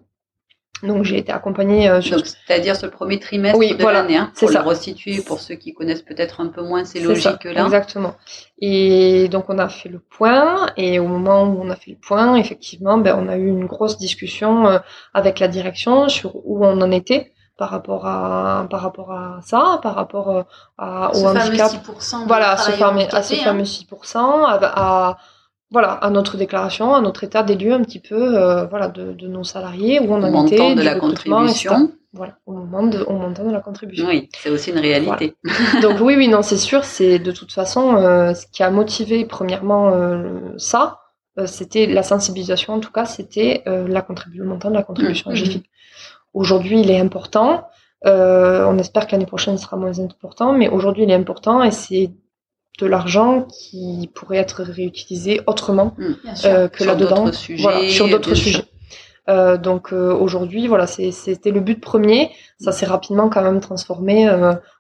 [0.84, 2.20] Donc j'ai été accompagnée euh, sur...
[2.26, 6.42] C'est-à-dire ce premier trimestre de l'année, hein, pour le restituer pour ceux qui connaissent peut-être
[6.42, 7.66] un peu moins ces logiques-là.
[7.66, 8.16] Exactement.
[8.62, 11.98] Et donc on a fait le point, et au moment où on a fait le
[11.98, 14.80] point, effectivement, ben, on a eu une grosse discussion euh,
[15.14, 19.80] avec la direction sur où on en était par rapport à par rapport à ça,
[19.84, 20.44] par rapport euh,
[20.78, 21.72] à, au handicap.
[22.26, 25.18] voilà, ce fameux, à ce fameux 6%, à, à
[25.72, 29.14] voilà, à notre déclaration, à notre état des lieux un petit peu, euh, voilà, de,
[29.14, 31.92] de, nos salariés, où on en était, de la contribution.
[32.12, 34.08] Voilà, au moment de, au montant de la contribution.
[34.08, 35.36] Oui, c'est aussi une réalité.
[35.84, 39.26] Donc oui, oui, non, c'est sûr, c'est de toute façon euh, ce qui a motivé
[39.26, 41.02] premièrement euh, ça,
[41.46, 42.74] c'était la sensibilisation.
[42.74, 45.62] En tout cas, c'était la contribution, le montant de la contribution mmh,
[46.34, 47.68] Aujourd'hui, il est important.
[48.04, 52.10] on espère que l'année prochaine sera moins important, mais aujourd'hui, il est important et c'est
[52.80, 56.14] de l'argent qui pourrait être réutilisé autrement mmh,
[56.46, 58.66] euh, que là-dedans, sur d'autres sujets.
[59.28, 62.32] Euh, donc euh, aujourd'hui, voilà, c'était le but premier.
[62.60, 64.28] Ça s'est rapidement quand même transformé,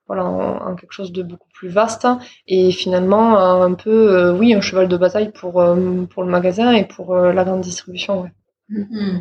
[0.07, 2.07] voilà, en, quelque chose de beaucoup plus vaste
[2.47, 5.63] et finalement un peu, oui, un cheval de bataille pour
[6.09, 8.23] pour le magasin et pour la grande distribution.
[8.23, 8.31] Ouais.
[8.69, 9.19] Mmh.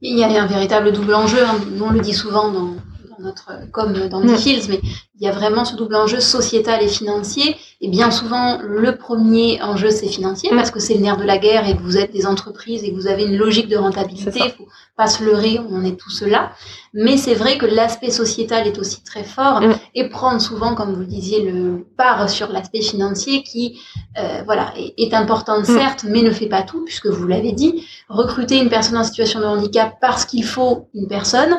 [0.00, 1.44] Il y a un véritable double enjeu.
[1.44, 1.58] Hein.
[1.80, 2.74] on le dit souvent dans,
[3.20, 4.36] notre, comme dans mmh.
[4.46, 4.80] Hills, mais
[5.20, 7.56] il y a vraiment ce double enjeu sociétal et financier.
[7.80, 11.38] Et bien souvent, le premier enjeu, c'est financier, parce que c'est le nerf de la
[11.38, 14.40] guerre et que vous êtes des entreprises et que vous avez une logique de rentabilité.
[14.44, 16.52] Il faut pas se leurrer, on est tous là.
[16.94, 19.74] Mais c'est vrai que l'aspect sociétal est aussi très fort mm.
[19.94, 23.80] et prendre souvent, comme vous le disiez, le part sur l'aspect financier qui,
[24.18, 25.64] euh, voilà, est, est important mm.
[25.64, 27.84] certes, mais ne fait pas tout, puisque vous l'avez dit.
[28.08, 31.58] Recruter une personne en situation de handicap parce qu'il faut une personne,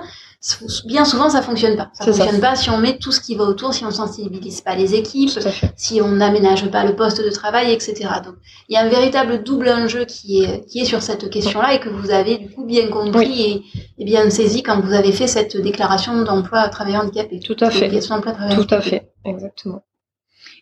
[0.85, 1.89] bien souvent ça fonctionne pas.
[1.93, 4.75] Ça fonctionne pas si on met tout ce qui va autour, si on sensibilise pas
[4.75, 5.31] les équipes,
[5.75, 7.93] si on n'aménage pas le poste de travail, etc.
[8.23, 8.35] Donc
[8.69, 11.79] il y a un véritable double enjeu qui est qui est sur cette question-là et
[11.79, 13.63] que vous avez du coup bien compris
[13.97, 17.39] et, bien saisi quand vous avez fait cette déclaration d'emploi à travailleurs handicapés.
[17.39, 17.89] Tout à fait.
[18.55, 19.83] Tout à fait, exactement.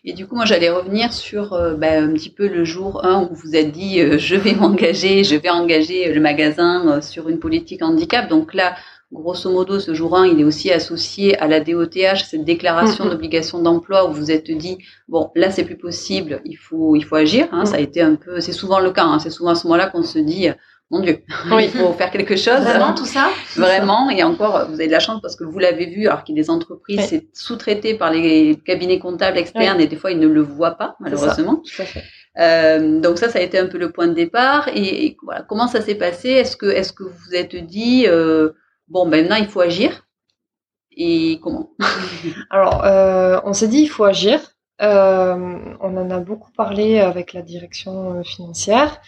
[0.04, 3.28] Et du coup, moi, j'allais revenir sur euh, ben, un petit peu le jour 1
[3.30, 7.28] où vous êtes dit euh, je vais m'engager, je vais engager le magasin euh, sur
[7.28, 8.28] une politique handicap.
[8.28, 8.76] Donc là,
[9.12, 13.10] grosso modo, ce jour 1, il est aussi associé à la DOTH, cette déclaration Mhm.
[13.10, 17.16] d'obligation d'emploi où vous êtes dit bon, là, c'est plus possible, il faut, il faut
[17.16, 17.48] agir.
[17.52, 17.66] Hein, Mhm.
[17.66, 19.04] Ça a été un peu, c'est souvent le cas.
[19.04, 20.48] hein, c'est souvent à ce moment-là qu'on se dit
[20.90, 21.18] mon Dieu,
[21.52, 21.64] Oui.
[21.64, 22.60] il faut faire quelque chose.
[22.60, 23.28] Vraiment tout ça?
[23.56, 26.34] Vraiment, et encore, vous avez de la chance parce que vous l'avez vu, alors qu'il
[26.36, 27.06] y a des entreprises, Oui.
[27.08, 30.96] c'est sous-traité par les cabinets comptables externes et des fois ils ne le voient pas,
[31.00, 31.62] malheureusement.
[32.38, 34.68] Euh, donc ça, ça a été un peu le point de départ.
[34.74, 36.28] Et, et voilà, comment ça s'est passé?
[36.30, 38.50] Est-ce que, est-ce que vous vous êtes dit, euh,
[38.88, 40.06] bon, ben maintenant il faut agir
[40.96, 41.70] Et comment?
[42.50, 44.40] Alors, euh, on s'est dit, il faut agir.
[44.80, 49.00] Euh, on en a beaucoup parlé avec la direction euh, financière.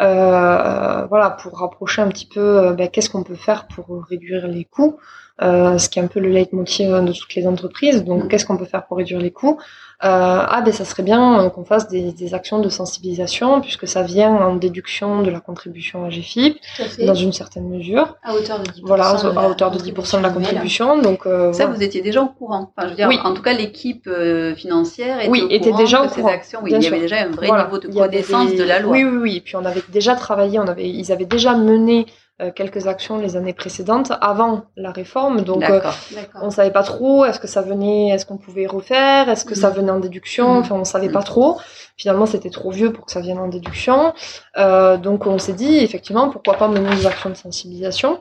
[0.00, 4.64] Euh, voilà, pour rapprocher un petit peu, ben, qu'est-ce qu'on peut faire pour réduire les
[4.64, 4.98] coûts,
[5.42, 8.04] euh, ce qui est un peu le leitmotiv de toutes les entreprises.
[8.04, 8.28] Donc, Mhm.
[8.28, 9.58] qu'est-ce qu'on peut faire pour réduire les coûts?
[10.00, 14.02] Ah, ben, ça serait bien euh, qu'on fasse des, des actions de sensibilisation, puisque ça
[14.02, 16.58] vient en déduction de la contribution à GFIP,
[17.06, 18.16] dans une certaine mesure.
[18.22, 18.80] À hauteur de 10%.
[18.84, 21.00] Voilà, de la à hauteur de 10% de la contribution.
[21.00, 21.76] Donc, euh, Ça, voilà.
[21.78, 22.72] vous étiez déjà au courant.
[22.76, 23.18] Enfin, je veux dire, Oui.
[23.24, 26.20] en tout cas, l'équipe euh, financière était, Oui, au était courant déjà que au ces
[26.20, 28.64] courant, actions, oui, il y avait déjà un vrai Voilà, niveau de connaissance des- de
[28.64, 28.92] la loi.
[28.92, 29.36] Oui, oui, oui.
[29.36, 32.12] Et puis on avait déjà travaillé, on avait, ils avaient déjà mené euh,
[32.54, 35.40] quelques actions les années précédentes avant la réforme.
[35.40, 35.80] Donc euh,
[36.42, 39.70] on savait pas trop est-ce que ça venait, est-ce qu'on pouvait refaire, est-ce que ça
[39.70, 39.76] Mhm.
[39.76, 40.54] venait en déduction.
[40.54, 40.60] Mhm.
[40.60, 41.58] Enfin, on savait pas trop.
[41.96, 44.12] Finalement, c'était trop vieux pour que ça vienne en déduction.
[44.58, 48.20] Euh, donc on s'est dit effectivement pourquoi pas mener des actions de sensibilisation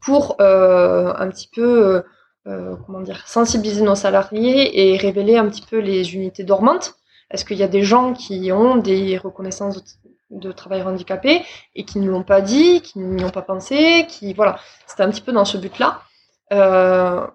[0.00, 2.02] pour euh, un petit peu euh,
[2.46, 6.94] euh, comment dire sensibiliser nos salariés et révéler un petit peu les unités dormantes.
[7.30, 9.82] Est-ce qu'il y a des gens qui ont des reconnaissances
[10.30, 11.42] de, travailleurs handicapés
[11.74, 15.10] et qui ne l'ont pas dit, qui n'y ont pas pensé, qui voilà, c'était un
[15.10, 16.02] petit peu dans ce but-là.
[16.52, 17.26] Euh,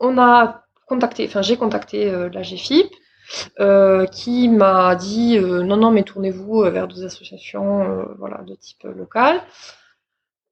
[0.00, 2.92] on a contacté, enfin j'ai contacté euh, la GFIP
[3.60, 9.40] euh, qui m'a dit non non mais tournez-vous vers des associations voilà de type local.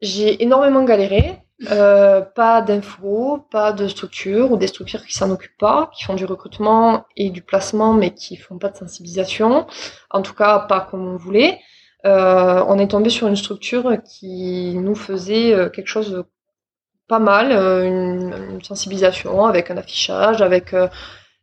[0.01, 1.39] J'ai énormément galéré,
[1.71, 6.15] euh, pas d'infos, pas de structure ou des structures qui s'en occupent pas, qui font
[6.15, 9.67] du recrutement et du placement mais qui font pas de sensibilisation,
[10.11, 11.59] en tout cas pas comme on voulait.
[12.07, 16.25] Euh, on est tombé sur une structure qui nous faisait euh, quelque chose de
[17.07, 20.89] pas mal, une, une sensibilisation avec un affichage, avec, euh,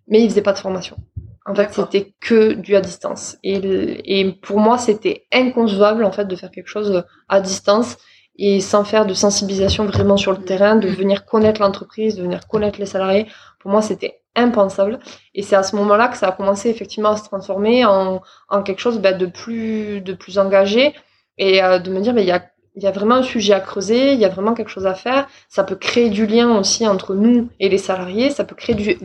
[0.08, 0.98] mais ils faisaient pas de formation.
[1.46, 3.38] En fait, c'était que du à distance.
[3.43, 7.98] Et, et pour moi, c'était inconcevable en fait de faire quelque chose à distance
[8.38, 12.47] et sans faire de sensibilisation vraiment sur le terrain, de venir connaître l'entreprise, de venir
[12.47, 13.28] connaître les salariés.
[13.60, 15.00] Pour moi, c'était impensable.
[15.34, 18.63] Et c'est à ce moment-là que ça a commencé effectivement à se transformer en, en
[18.63, 20.93] quelque chose bah, de plus de plus engagé
[21.38, 22.43] et euh, de me dire, mais il y a
[22.84, 25.28] y a vraiment un sujet à creuser, il y a vraiment quelque chose à faire.
[25.50, 28.97] Ça peut créer du lien aussi entre nous et les salariés, ça peut créer du,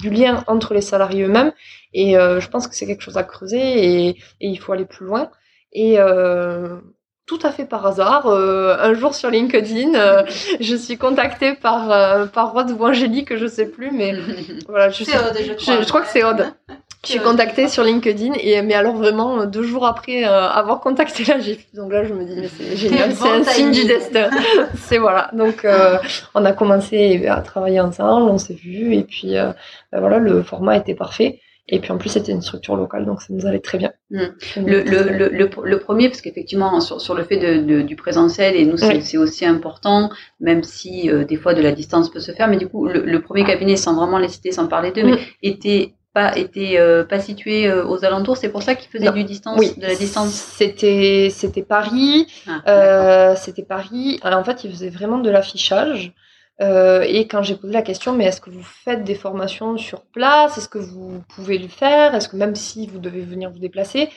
[0.00, 1.52] du lien entre les salariés eux-mêmes.
[1.92, 4.86] Et euh, je pense que c'est quelque chose à creuser et, et il faut aller
[4.86, 5.30] plus loin.
[5.72, 6.80] Et euh,
[7.28, 10.22] tout à fait par hasard, euh, un jour sur LinkedIn, euh,
[10.60, 14.14] je suis contactée par, euh, par Rod ou Angélique, je sais plus, mais
[14.68, 15.76] voilà, je, sais- Aude, je crois.
[15.76, 16.46] je, je crois que c'est Aude.
[17.06, 20.80] Je suis contactée sur LinkedIn et mais alors vraiment euh, deux jours après euh, avoir
[20.80, 21.64] contacté la GIF.
[21.72, 24.28] Donc là je me dis mais c'est génial, c'est un signe du destin.
[24.76, 25.30] c'est voilà.
[25.32, 25.96] Donc euh,
[26.34, 29.52] on a commencé à travailler ensemble, on s'est vu et puis euh,
[29.92, 31.40] ben voilà le format était parfait.
[31.70, 33.92] Et puis en plus c'était une structure locale donc ça nous allait très bien.
[34.10, 34.18] Mm.
[34.54, 38.64] Ça nous Le, premier, parce qu'effectivement, sur, sur le fait de, de- du présentiel, et
[38.64, 39.16] nous, c'est Oui.
[39.18, 42.68] aussi important, même si euh, des fois de la distance peut se faire, mais du
[42.68, 45.10] coup, le, premier cabinet, sans vraiment les citer, sans parler d'eux, Mm.
[45.10, 49.04] mais était pas, était, euh, pas situé euh, aux alentours, c'est pour ça qu'ils faisaient
[49.06, 49.12] Non.
[49.12, 50.30] du distance, Oui, de la distance.
[50.32, 52.62] C'était c'était Paris, Ah.
[52.66, 54.18] Euh, c'était Paris.
[54.22, 56.12] Alors, en fait, ils faisaient vraiment de l'affichage.
[56.60, 60.02] Euh, et quand j'ai posé la question, mais est-ce que vous faites des formations sur
[60.02, 60.58] place?
[60.58, 62.14] Est-ce que vous pouvez le faire?
[62.14, 64.08] Est-ce que même si vous devez venir vous déplacer?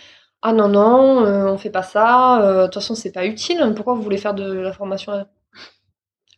[0.41, 2.41] Ah non, non, euh, on fait pas ça.
[2.41, 3.61] Euh, De toute façon, c'est pas utile.
[3.75, 5.25] Pourquoi vous voulez faire de la formation?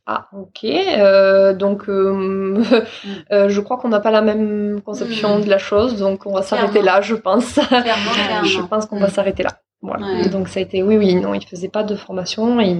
[0.06, 0.66] Ah, ok.
[0.66, 5.44] Euh, donc, je crois qu'on n'a pas la même conception Mm.
[5.46, 5.98] de la chose.
[5.98, 7.54] Donc, on va s'arrêter là, je pense.
[7.54, 8.12] Clairement,
[8.44, 8.68] Je clairement.
[8.68, 9.12] pense qu'on va Mm.
[9.12, 9.52] s'arrêter là.
[9.82, 10.06] Voilà.
[10.08, 10.30] Ouais.
[10.30, 12.74] Donc ça a été oui oui non il faisait pas de formation et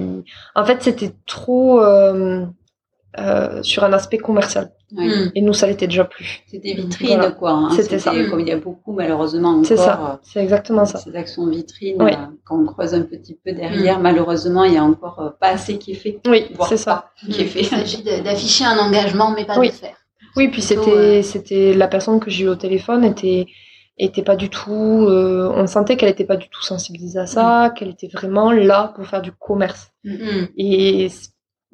[0.54, 1.78] en fait c'était trop
[3.18, 5.06] euh, sur un aspect commercial Oui.
[5.06, 5.30] Mm.
[5.34, 6.42] et nous ça l'était déjà plus.
[6.50, 7.30] C'était vitrine, Voilà.
[7.30, 7.50] quoi.
[7.52, 7.70] hein.
[7.70, 8.12] C'était ça.
[8.30, 10.98] Comme il y a beaucoup, malheureusement, encore, C'est ça c'est exactement ça.
[10.98, 12.12] ces actions vitrines, Oui.
[12.12, 15.48] euh, quand on creuse un petit peu derrière, malheureusement, il y a encore euh, pas
[15.48, 16.20] assez qui est fait.
[16.26, 16.94] Oui c'est ça.
[16.94, 17.62] pas qui est Il fait.
[17.64, 19.68] s'agit d'afficher un engagement, mais pas Oui.
[19.68, 19.96] de le faire.
[20.36, 23.46] Oui puis c'était c'était la personne que j'ai eu au téléphone était
[23.96, 27.72] était pas du tout euh, on sentait qu'elle était pas du tout sensibilisée à ça
[27.76, 30.46] qu'elle était vraiment là pour faire du commerce Mm.
[30.58, 31.08] et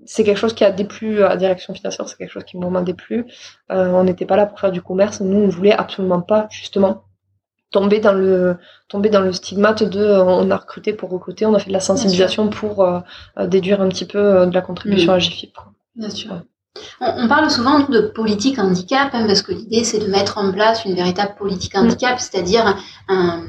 [0.06, 2.82] c'est quelque chose qui a déplu à la direction financière, c'est quelque chose qui m'a
[2.82, 3.26] déplu.
[3.70, 7.04] Euh, on n'était pas là pour faire du commerce, nous on voulait absolument pas justement
[7.70, 8.56] tomber dans le
[8.88, 11.80] tomber dans le stigmate de on a recruté pour recruter, on a fait de la
[11.80, 12.86] sensibilisation pour
[13.46, 15.16] déduire un petit peu de la contribution mmh.
[15.16, 15.56] à GFIP.
[15.94, 16.42] Bien sûr.
[17.00, 20.84] On, parle souvent de politique handicap hein, parce que l'idée c'est de mettre en place
[20.84, 22.76] une véritable politique handicap, c'est-à-dire
[23.08, 23.42] un,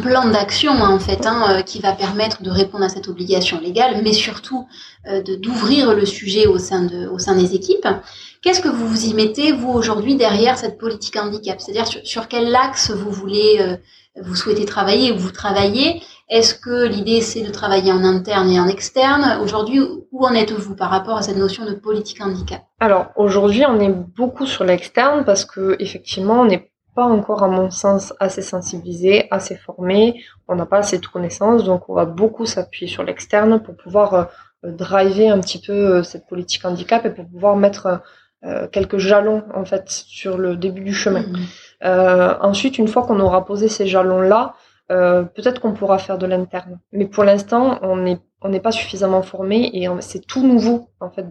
[0.00, 4.00] plan d'action en fait hein, euh, qui va permettre de répondre à cette obligation légale,
[4.02, 4.66] mais surtout
[5.06, 7.86] euh, d'ouvrir le sujet au sein, de, au sein des équipes.
[8.40, 11.60] Qu'est-ce que vous vous y mettez vous aujourd'hui derrière cette politique handicap?
[11.60, 13.76] C'est-à-dire sur, quel axe vous voulez, euh,
[14.22, 16.02] vous souhaitez travailler ou vous travaillez?
[16.32, 19.80] Est-ce que l'idée c'est de travailler en interne et en externe Aujourd'hui,
[20.12, 23.90] où en êtes-vous par rapport à cette notion de politique handicap Alors aujourd'hui, on est
[23.90, 29.28] beaucoup sur l'externe parce que effectivement, on n'est pas encore, à mon sens, assez sensibilisé,
[29.30, 30.22] assez formé.
[30.48, 34.14] On n'a pas assez de connaissances, donc on va beaucoup s'appuyer sur l'externe pour pouvoir
[34.14, 34.24] euh,
[34.64, 38.00] driver un petit peu euh, cette politique handicap et pour pouvoir mettre
[38.44, 41.22] euh, quelques jalons en fait sur le début du chemin.
[41.22, 42.38] Mmh.
[42.40, 44.54] ensuite, une fois qu'on aura posé ces jalons-là,
[44.90, 46.80] euh, peut-être qu'on pourra faire de l'interne.
[46.92, 51.10] Mais pour l'instant, on n'est on n'est pas suffisamment formé et c'est tout nouveau en
[51.10, 51.26] fait,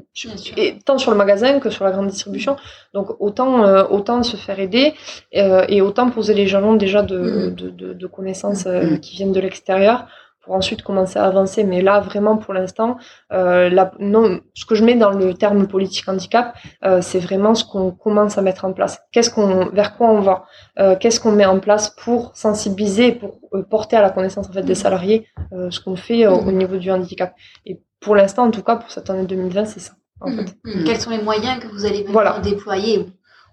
[0.58, 2.56] et, tant sur le magasin que sur la grande distribution.
[2.94, 4.94] Donc autant euh, autant se faire aider
[5.36, 7.76] euh, et autant poser les jalons déjà de, mm-hmm.
[7.76, 9.00] de, de, connaissances mm-hmm.
[9.00, 10.08] qui viennent de l'extérieur
[10.44, 11.64] pour ensuite commencer à avancer.
[11.64, 12.98] Mais là, vraiment, pour l'instant,
[13.32, 17.64] euh, non, ce que je mets dans le terme politique handicap, euh, c'est vraiment ce
[17.66, 19.02] qu'on commence à mettre en place.
[19.12, 20.46] Qu'est-ce qu'on, vers quoi on va?
[20.80, 24.64] Euh, Qu'est-ce qu'on met en place pour sensibiliser, pour porter à la connaissance en fait
[24.64, 26.52] des salariés euh, ce qu'on fait au mmh.
[26.52, 27.34] niveau du handicap?
[27.66, 29.94] Et pour l'instant, en tout cas, pour cette année 2020, c'est ça.
[30.20, 30.38] En mmh.
[30.38, 30.56] fait.
[30.66, 30.84] Mmh.
[30.86, 32.40] Quels sont les moyens que vous allez voilà.
[32.40, 33.08] déployer?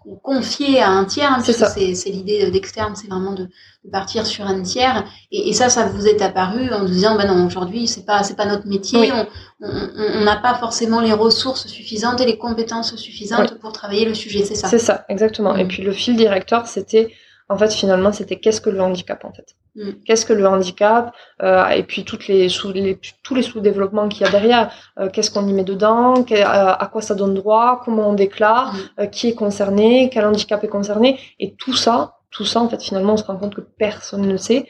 [0.09, 3.49] Ou confier à un tiers, hein, c'est l'idée d'externe, c'est vraiment de,
[3.93, 5.05] partir sur un tiers.
[5.31, 8.47] Et, ça, ça vous est apparu en disant, ben non, aujourd'hui, c'est pas, c'est pas
[8.47, 9.13] notre métier.
[9.61, 14.45] On n'a pas forcément les ressources suffisantes et les compétences suffisantes pour travailler le sujet.
[14.45, 14.69] C'est ça.
[14.69, 15.55] C'est ça, exactement.
[15.57, 15.69] Et mm.
[15.69, 17.13] puis le fil directeur, c'était,
[17.49, 19.57] en fait, finalement, c'était qu'est-ce que le handicap, en fait?
[19.79, 19.91] Mm.
[20.05, 24.27] Qu'est-ce que le handicap euh, Et puis toutes les sous, les, tous les sous-développements qu'il
[24.27, 24.71] y a derrière.
[24.99, 28.75] Euh, qu'est-ce qu'on y met dedans euh, À quoi ça donne droit Comment on déclare
[28.99, 29.09] mm.
[29.11, 33.15] Qui est concerné Quel handicap est concerné Et tout ça, tout ça, en fait, finalement,
[33.15, 34.67] on se rend compte que personne ne sait.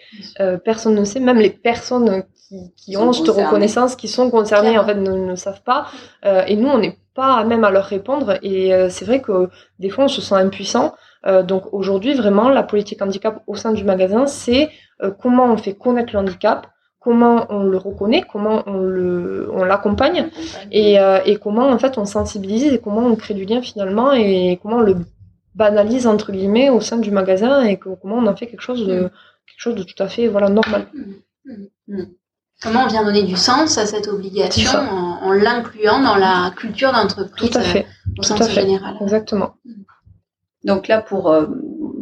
[0.65, 1.21] personne ne sait.
[1.21, 5.35] Même les personnes qui, qui ont cette reconnaissance, qui sont concernées, en fait, ne, ne
[5.35, 5.87] savent pas.
[6.25, 8.39] et nous, on n'est pas même à leur répondre.
[8.43, 9.49] Et c'est vrai que
[9.81, 10.95] des fois, on se sent impuissant.
[11.43, 14.71] donc aujourd'hui, vraiment, la politique handicap au sein du magasin, c'est
[15.03, 16.67] euh, comment on fait connaître le handicap,
[17.01, 20.31] comment on le reconnaît, comment on le, on l'accompagne,
[20.71, 24.13] et, euh, et comment en fait on sensibilise et comment on crée du lien finalement
[24.13, 24.97] et comment on le
[25.55, 29.11] banalise entre guillemets au sein du magasin et comment on en fait quelque chose de
[29.47, 30.87] quelque chose de tout à fait voilà normal.
[30.95, 32.07] Mm, mm, mm.
[32.61, 37.51] Comment on vient donner du sens à cette obligation en, l'incluant dans la culture d'entreprise
[37.51, 37.87] tout à fait,
[38.19, 38.97] au sens général.
[39.01, 39.55] Exactement.
[40.65, 41.47] Donc là, pour, euh,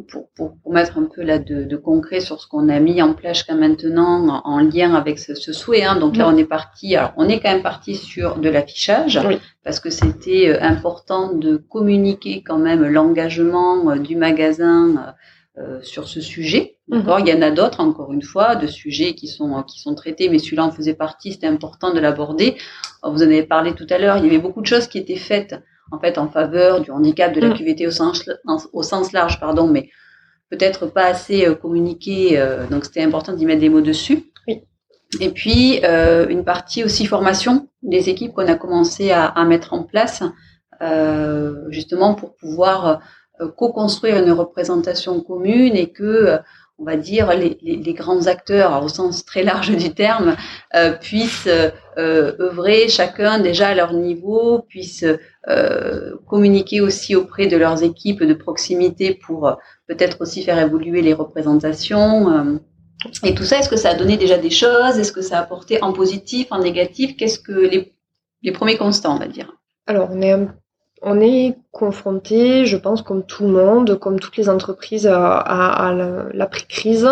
[0.06, 3.00] pour, pour, pour, mettre un peu là de, de concret sur ce qu'on a mis
[3.02, 5.84] en place jusqu'à maintenant en, lien avec ce, ce souhait.
[5.84, 5.96] Hein.
[5.96, 6.96] Donc là, on est parti.
[6.96, 9.20] Alors, on est quand même parti sur de l'affichage
[9.64, 15.14] parce que c'était euh, important de communiquer quand même l'engagement euh, du magasin
[15.58, 16.76] euh, sur ce sujet.
[16.88, 16.98] Mhm.
[16.98, 17.20] D'accord.
[17.20, 20.28] Il y en a d'autres, encore une fois, de sujets qui sont qui sont traités,
[20.28, 21.32] mais celui-là en faisait partie.
[21.32, 22.56] C'était important de l'aborder.
[23.02, 24.16] Vous en avez parlé tout à l'heure.
[24.18, 25.54] Il y avait beaucoup de choses qui étaient faites
[25.90, 27.54] en fait en faveur du handicap, de la mm.
[27.54, 28.28] QVT au sens,
[28.72, 29.88] au sens large, pardon, mais
[30.50, 32.38] peut-être pas assez euh, communiqué.
[32.38, 34.24] Euh, donc c'était important d'y mettre des mots dessus.
[34.48, 34.62] Oui.
[35.20, 39.72] Et puis euh, une partie aussi formation des équipes qu'on a commencé à, à, mettre
[39.72, 40.22] en place,
[41.70, 43.00] justement pour pouvoir
[43.56, 46.38] co-construire une représentation commune et que
[46.78, 50.36] on va dire, les, grands acteurs, au sens très large du terme,
[50.74, 51.70] euh, puissent euh,
[52.38, 55.04] œuvrer chacun déjà à leur niveau, puissent
[55.48, 59.56] euh, communiquer aussi auprès de leurs équipes de proximité pour
[59.88, 62.60] peut-être aussi faire évoluer les représentations.
[63.22, 64.98] Et tout ça, est-ce que ça a donné déjà des choses?
[64.98, 67.16] Est-ce que ça a apporté en positif, en négatif?
[67.16, 69.52] Qu'est-ce que les, premiers constants, on va dire?
[69.86, 70.54] Alors, on est un
[71.08, 75.94] on est confronté, je pense, comme tout le monde, comme toutes les entreprises, à,
[76.34, 77.08] l'après-crise.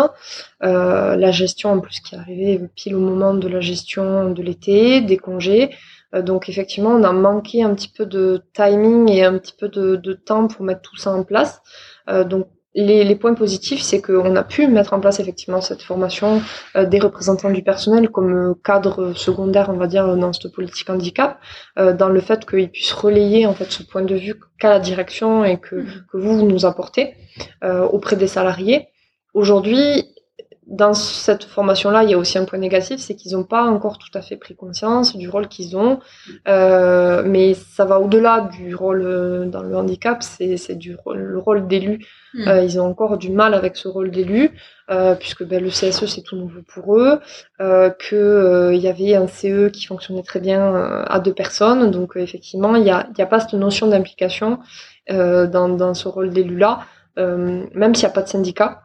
[0.63, 4.43] Euh, la gestion, en plus, qui est arrivée pile au moment de la gestion de
[4.43, 5.69] l'été, des congés.
[6.13, 9.69] Euh, donc, effectivement, on a manqué un petit peu de timing et un petit peu
[9.69, 11.61] de, temps pour mettre tout ça en place.
[12.09, 16.41] Euh, donc, les, points positifs, c'est qu'on a pu mettre en place effectivement cette formation
[16.75, 20.89] euh, des représentants du personnel comme euh, cadre secondaire, on va dire, dans cette politique
[20.89, 21.39] handicap,
[21.79, 24.79] euh, dans le fait qu'ils puissent relayer en fait ce point de vue qu'a la
[24.79, 26.05] direction et que, mmh.
[26.11, 27.13] que vous, vous nous apportez
[27.63, 28.87] auprès des salariés.
[29.33, 30.05] Aujourd'hui,
[30.67, 33.99] dans cette formation-là, il y a aussi un point négatif, c'est qu'ils n'ont pas encore
[33.99, 35.99] tout à fait pris conscience du rôle qu'ils ont.
[36.47, 41.39] Euh, mais ça va au-delà du rôle euh, dans le handicap, c'est du rôle, le
[41.39, 42.05] rôle d'élu.
[42.33, 42.47] Hmm.
[42.47, 44.51] Euh, ils ont encore du mal avec ce rôle d'élu,
[44.89, 47.19] euh, puisque ben, le CSE c'est tout nouveau pour eux,
[47.61, 50.73] euh, qu'il y avait un CE qui fonctionnait très bien
[51.07, 51.91] à deux personnes.
[51.91, 54.59] Donc effectivement, il n'y a, y a pas cette notion d'implication
[55.07, 56.79] dans, dans ce rôle d'élu-là,
[57.17, 58.84] même s'il n'y a pas de syndicat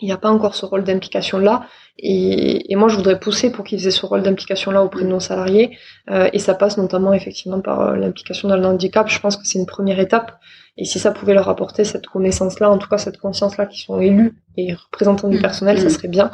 [0.00, 1.66] il n'y a pas encore ce rôle d'implication-là.
[1.98, 5.76] Et, moi, je voudrais pousser pour qu'ils aient ce rôle d'implication-là auprès de nos salariés.
[6.10, 9.08] Euh, et ça passe notamment effectivement par euh, l'implication dans le handicap.
[9.08, 10.38] Je pense que c'est une première étape.
[10.76, 14.00] Et si ça pouvait leur apporter cette connaissance-là, en tout cas cette conscience-là, qu'ils sont
[14.00, 15.42] élus et représentants du mmh.
[15.42, 15.90] personnel, ça mmh.
[15.90, 16.30] serait bien.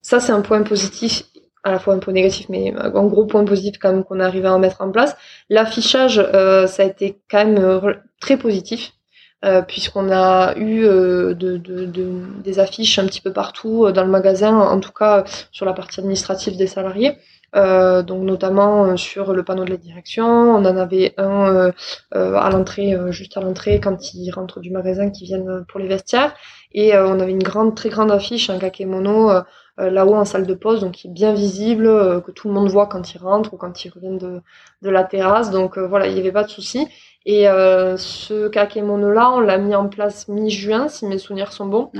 [0.00, 1.24] Ça, c'est un point positif,
[1.62, 4.24] à la fois un point négatif, mais un gros point positif quand même qu'on est
[4.24, 5.14] arrivé à mettre en place.
[5.50, 8.94] L'affichage, euh, ça a été quand même très positif.
[9.42, 12.10] Euh, puisqu'on a eu euh, de, de, de,
[12.44, 15.72] des affiches un petit peu partout euh, dans le magasin, en tout cas sur la
[15.72, 17.16] partie administrative des salariés.
[17.56, 21.72] Euh, donc notamment sur le panneau de la direction, on en avait un
[22.12, 26.34] à l'entrée, juste à l'entrée quand ils rentrent du magasin, qui viennent pour les vestiaires,
[26.72, 29.30] et on avait une grande, très grande affiche, un kakémono
[29.78, 31.86] là-haut en salle de pause, donc qui est bien visible,
[32.22, 34.42] que tout le monde voit quand ils rentrent ou quand ils reviennent de,
[34.82, 35.50] de la terrasse.
[35.50, 36.86] Donc voilà, il n'y avait pas de souci.
[37.26, 41.90] Et euh, ce kakémono-là, on l'a mis en place mi-juin, si mes souvenirs sont bons.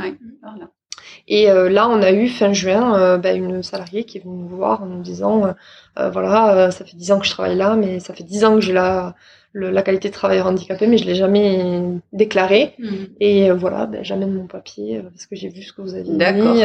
[1.29, 4.45] Et euh, là, on a eu fin juin euh, bah, une salariée qui est venue
[4.45, 5.55] nous voir en nous disant
[5.97, 8.63] voilà, ça fait dix ans que je travaille là, mais ça fait dix ans que
[8.63, 9.15] j'ai la,
[9.53, 12.75] la qualité de travailleur handicapé, mais je l'ai jamais déclaré.
[12.79, 12.95] Mmh.
[13.21, 16.63] Et voilà, ben, j'amène mon papier parce que j'ai vu ce que vous avez mis.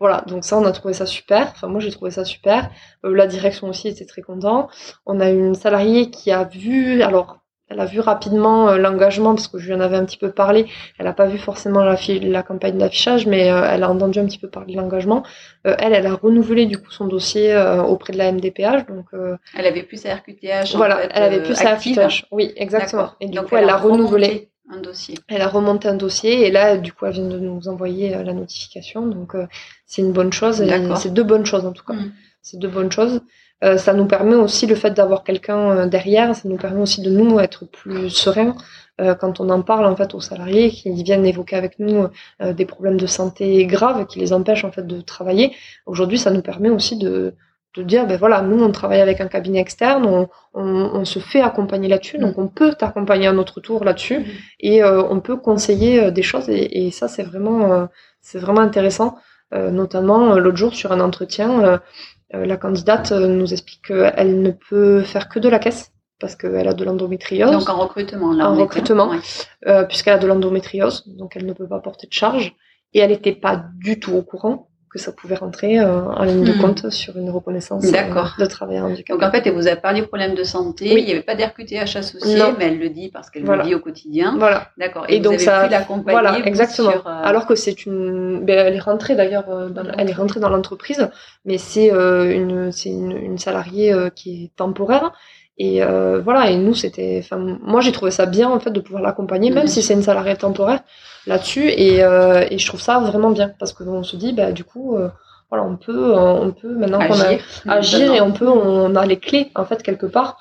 [0.00, 1.52] Voilà, donc ça, on a trouvé ça super.
[1.54, 2.70] Enfin, moi, j'ai trouvé ça super.
[3.04, 4.68] la direction aussi était très content.
[5.06, 7.38] On a une salariée qui a vu, alors
[7.70, 10.30] elle a vu rapidement euh, l'engagement parce que je lui en avais un petit peu
[10.30, 10.66] parlé.
[10.98, 14.26] Elle n'a pas vu forcément la, la campagne d'affichage, mais euh, elle a entendu un
[14.26, 15.22] petit peu parler de l'engagement.
[15.66, 17.56] Euh, elle, elle a renouvelé du coup son dossier
[17.86, 18.86] auprès de la MDPH.
[18.88, 19.06] Donc,
[19.54, 20.74] elle avait plus sa RQTH.
[20.76, 22.26] Voilà, elle avait plus sa RQTH.
[22.30, 23.12] Oui, exactement.
[23.20, 25.18] Et du coup, elle, a renouvelé un dossier.
[25.28, 28.32] Elle a remonté un dossier et là, du coup, elle vient de nous envoyer la
[28.32, 29.06] notification.
[29.06, 29.34] Donc,
[29.86, 30.64] c'est une bonne chose.
[30.96, 31.94] C'est deux bonnes choses en tout cas.
[31.94, 32.12] Mm.
[32.40, 33.20] C'est deux bonnes choses.
[33.64, 37.02] Euh, ça nous permet aussi le fait d'avoir quelqu'un euh, derrière, ça nous permet aussi
[37.02, 38.54] de nous être plus sereins
[39.00, 42.06] euh, quand on en parle en fait aux salariés qui viennent évoquer avec nous
[42.40, 45.54] des problèmes de santé graves qui les empêchent en fait de travailler.
[45.86, 47.34] Aujourd'hui, ça nous permet aussi de,
[47.74, 51.40] de dire ben voilà, nous on travaille avec un cabinet externe, on, on, se fait
[51.40, 54.24] accompagner là-dessus, donc on peut t'accompagner à notre tour là-dessus
[54.60, 57.88] et on peut conseiller des choses et, et ça c'est vraiment
[58.20, 59.16] c'est vraiment intéressant.
[59.52, 61.78] notamment l'autre jour sur un entretien, euh,
[62.32, 66.66] la candidate euh, nous explique qu'elle ne peut faire que de la caisse parce qu'elle
[66.68, 67.50] a de l'endométriose.
[67.50, 68.50] Donc en recrutement, là.
[68.50, 69.12] En recrutement,
[69.66, 72.54] euh, puisqu'elle a de l'endométriose, donc elle ne peut pas porter de charge.
[72.94, 74.67] Et elle n'était pas du tout au courant
[74.98, 76.60] que ça pouvait rentrer euh, en ligne de hmm.
[76.60, 79.12] compte sur une reconnaissance euh, de travail handicapé.
[79.12, 81.00] Donc en fait, elle vous a parlé problème de santé, oui.
[81.00, 83.80] il n'y avait pas d'RQTH associé, mais elle le dit parce qu'elle le dit au
[83.80, 84.36] quotidien.
[84.38, 84.68] Voilà.
[84.76, 85.06] D'accord.
[85.08, 86.90] Et, donc ça, pu l'accompagner voilà, exactement.
[86.90, 89.44] Sur, euh, Alors que c'est une, ben, elle est rentrée d'ailleurs,
[89.96, 91.08] elle est rentrée dans l'entreprise,
[91.44, 95.12] mais c'est une, c'est une, une, salariée qui est temporaire.
[95.60, 95.80] Et
[96.24, 99.50] voilà, et nous c'était, enfin, moi j'ai trouvé ça bien en fait de pouvoir l'accompagner,
[99.50, 100.80] même si c'est une salariée temporaire,
[101.28, 101.68] là-dessus.
[101.68, 104.64] Et, euh, et, je trouve ça vraiment bien parce que on se dit bah du
[104.64, 105.08] coup euh,
[105.50, 107.38] voilà on peut euh, on peut maintenant qu'on a
[107.72, 108.12] agir.
[108.12, 110.38] et on peut on a les clés en fait quelque part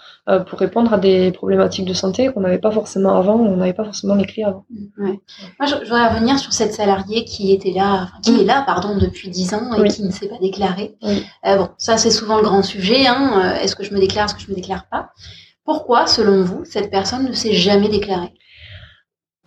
[0.47, 3.85] pour répondre à des problématiques de santé qu'on n'avait pas forcément avant on n'avait pas
[3.85, 4.65] forcément les clés avant.
[4.97, 5.19] Ouais.
[5.59, 8.39] moi je, voudrais revenir sur cette salariée qui était là qui mm.
[8.39, 10.95] est là pardon depuis 10 ans et qui ne s'est pas déclarée.
[11.43, 13.55] Bon ça c'est souvent le grand sujet hein.
[13.61, 15.11] est-ce que je me déclare est-ce que je me déclare pas?
[15.63, 18.33] Pourquoi selon vous cette personne ne s'est jamais déclarée?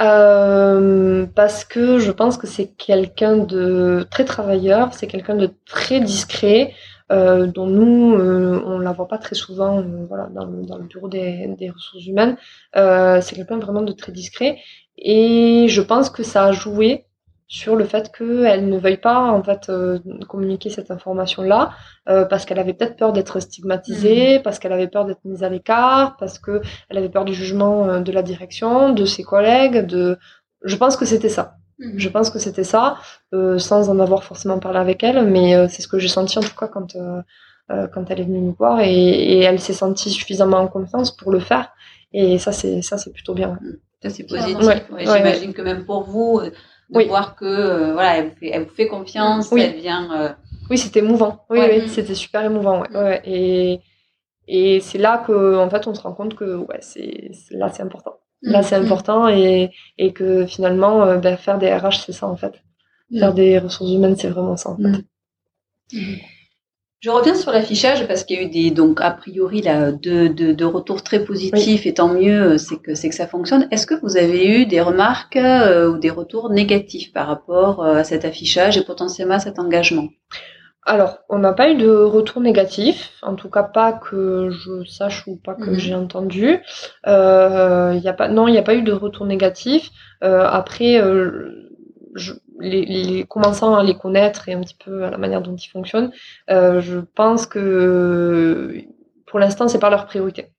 [0.00, 6.00] Euh, parce que je pense que c'est quelqu'un de très travailleur, c'est quelqu'un de très
[6.00, 6.74] discret,
[7.12, 10.78] euh, dont nous, euh, on la voit pas très souvent euh, voilà, dans, le, dans
[10.78, 12.36] le bureau des, des ressources humaines.
[12.76, 14.58] Euh, c'est quelqu'un vraiment de très discret.
[14.96, 17.04] Et je pense que ça a joué
[17.50, 19.98] sur le fait qu'elle ne veuille pas en fait euh,
[20.28, 21.72] communiquer cette information là
[22.08, 24.42] euh, parce qu'elle avait peut-être peur d'être stigmatisée mmh.
[24.42, 27.88] parce qu'elle avait peur d'être mise à l'écart parce que elle avait peur du jugement
[27.88, 30.16] euh, de la direction de ses collègues de
[30.62, 31.56] je pense que c'était ça.
[31.80, 31.98] Mmh.
[31.98, 32.98] je pense que c'était ça
[33.32, 36.54] sans en avoir forcément parlé avec elle mais c'est ce que j'ai senti en tout
[36.54, 36.94] cas quand
[37.68, 41.32] quand elle est venue nous voir et, et elle s'est sentie suffisamment en confiance pour
[41.32, 41.72] le faire
[42.12, 43.58] et ça c'est ça c'est plutôt bien.
[44.02, 44.58] Ça c'est positif.
[44.98, 46.42] J'imagine que même pour vous
[46.92, 50.12] de voir que euh, voilà, elle vous, fait, elle vous fait confiance, elle vient.
[50.12, 50.32] Euh,
[50.68, 51.44] oui, c'était émouvant.
[51.50, 52.82] Oui, oui, c'était super émouvant.
[52.94, 53.20] Ouais.
[53.24, 53.80] Et
[54.48, 57.82] et c'est là que en fait on se rend compte que ouais, c'est là c'est
[57.82, 58.20] important.
[58.42, 58.62] Là, mm.
[58.62, 62.62] c'est important et, et que finalement, euh, ben, faire des RH, c'est ça en fait.
[63.18, 64.70] Faire des ressources humaines, c'est vraiment ça.
[64.70, 65.04] En fait.
[67.00, 70.28] Je reviens sur l'affichage parce qu'il y a eu des donc a priori là de,
[70.28, 73.66] de, de retours très positifs et tant mieux c'est que c'est que ça fonctionne.
[73.70, 77.96] Est-ce que vous avez eu des remarques euh, ou des retours négatifs par rapport euh,
[77.96, 80.08] à cet affichage et potentiellement à cet engagement?
[80.84, 85.26] Alors on n'a pas eu de retour négatif, en tout cas pas que je sache
[85.26, 85.78] ou pas que Mhm.
[85.78, 86.58] j'ai entendu.
[87.06, 89.90] Euh, il y a pas non il n'y a pas eu de retour négatif.
[90.24, 91.68] Euh, après euh,
[92.14, 95.68] je, les, commençant à les connaître et un petit peu à la manière dont ils
[95.68, 96.12] fonctionnent,
[96.50, 98.84] euh, je pense que
[99.26, 100.52] pour l'instant, c'est pas leur priorité.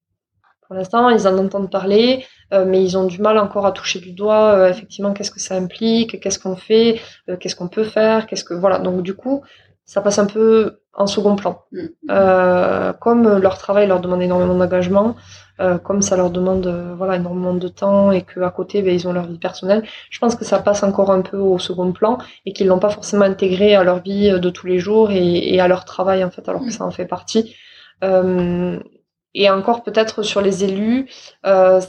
[0.67, 3.99] Pour l'instant, ils en entendent parler, euh, mais ils ont du mal encore à toucher
[3.99, 7.01] du doigt, euh, effectivement, qu'est-ce que ça implique, qu'est-ce qu'on fait,
[7.39, 8.79] qu'est-ce qu'on peut faire, qu'est-ce que voilà.
[8.79, 9.43] Donc du coup,
[9.91, 11.63] ça passe un peu en second plan.
[11.73, 11.79] Mm.
[12.11, 15.15] Euh, comme leur travail leur demande énormément d'engagement,
[15.59, 19.05] euh, comme ça leur demande euh, voilà énormément de temps et qu'à côté ben, ils
[19.09, 22.17] ont leur vie personnelle, je pense que ça passe encore un peu au second plan
[22.45, 25.59] et qu'ils l'ont pas forcément intégré à leur vie de tous les jours et, et
[25.59, 26.77] à leur travail en fait alors que Mm.
[26.77, 27.53] ça en fait partie.
[28.05, 28.79] Euh,
[29.33, 31.09] et encore peut-être sur les élus,
[31.45, 31.81] euh,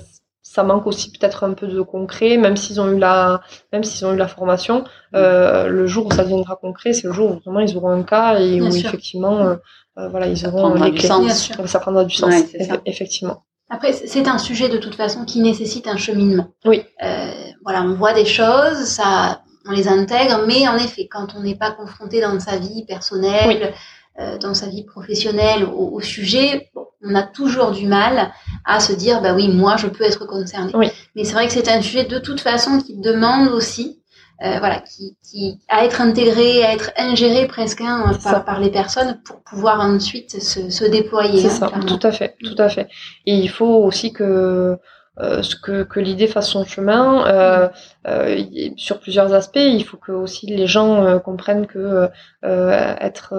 [0.43, 3.41] ça manque aussi peut-être un peu de concret, même s'ils ont eu la,
[3.73, 4.85] même s'ils ont eu la formation.
[5.15, 8.03] Euh, le jour où ça deviendra concret, c'est le jour où vraiment ils auront un
[8.03, 8.89] cas et Bien où sûr.
[8.89, 9.55] effectivement, euh,
[9.99, 11.09] euh, voilà, ils Ça auront prendra les du clés.
[11.09, 11.25] sens.
[11.25, 11.69] Bien sûr.
[11.69, 12.75] Ça prendra du sens, Ouais, c'est ça.
[12.75, 13.45] eff- effectivement.
[13.71, 16.49] Après, c'est un sujet de toute façon qui nécessite un cheminement.
[16.67, 16.85] Oui.
[17.03, 17.31] Euh,
[17.65, 21.55] voilà, on voit des choses, ça, on les intègre, mais en effet, quand on n'est
[21.55, 23.73] pas confronté dans sa vie personnelle,
[24.21, 28.31] euh, dans sa vie professionnelle au, au sujet, bon, on a toujours du mal
[28.65, 30.73] à se dire, bah oui, moi, je peux être concerné.
[30.75, 30.89] Oui.
[31.17, 34.01] Mais c'est vrai que c'est un sujet de toute façon qui demande aussi,
[34.43, 38.71] euh, voilà, qui, qui à être intégré, à être ingéré presque hein, par, par les
[38.71, 41.41] personnes pour pouvoir ensuite se, se déployer.
[41.41, 41.87] C'est hein, ça, clairement.
[41.87, 42.89] tout à fait, tout à fait.
[43.27, 44.79] Et il faut aussi que
[45.21, 47.69] euh, que, que l'idée fasse son chemin euh,
[48.09, 48.43] euh,
[48.77, 49.57] sur plusieurs aspects.
[49.59, 52.09] Il faut que aussi les gens comprennent que
[52.43, 53.35] être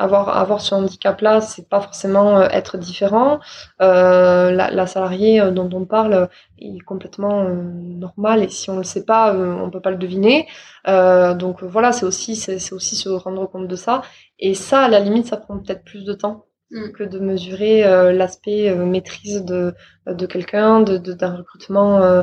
[0.00, 3.40] avoir avoir ce handicap-là, c'est pas forcément euh, être différent.
[3.82, 6.28] Euh, la, la salariée euh, dont on parle
[6.58, 9.98] est complètement euh, normale et si on le sait pas, euh, on peut pas le
[9.98, 10.46] deviner.
[10.86, 14.02] Donc voilà, c'est aussi c'est aussi se rendre compte de ça.
[14.38, 16.46] Et ça, à la limite, ça prend peut-être plus de temps.
[16.94, 19.74] Que de mesurer euh, l'aspect euh, maîtrise de,
[20.06, 22.22] de quelqu'un, de, de- d'un recrutement euh,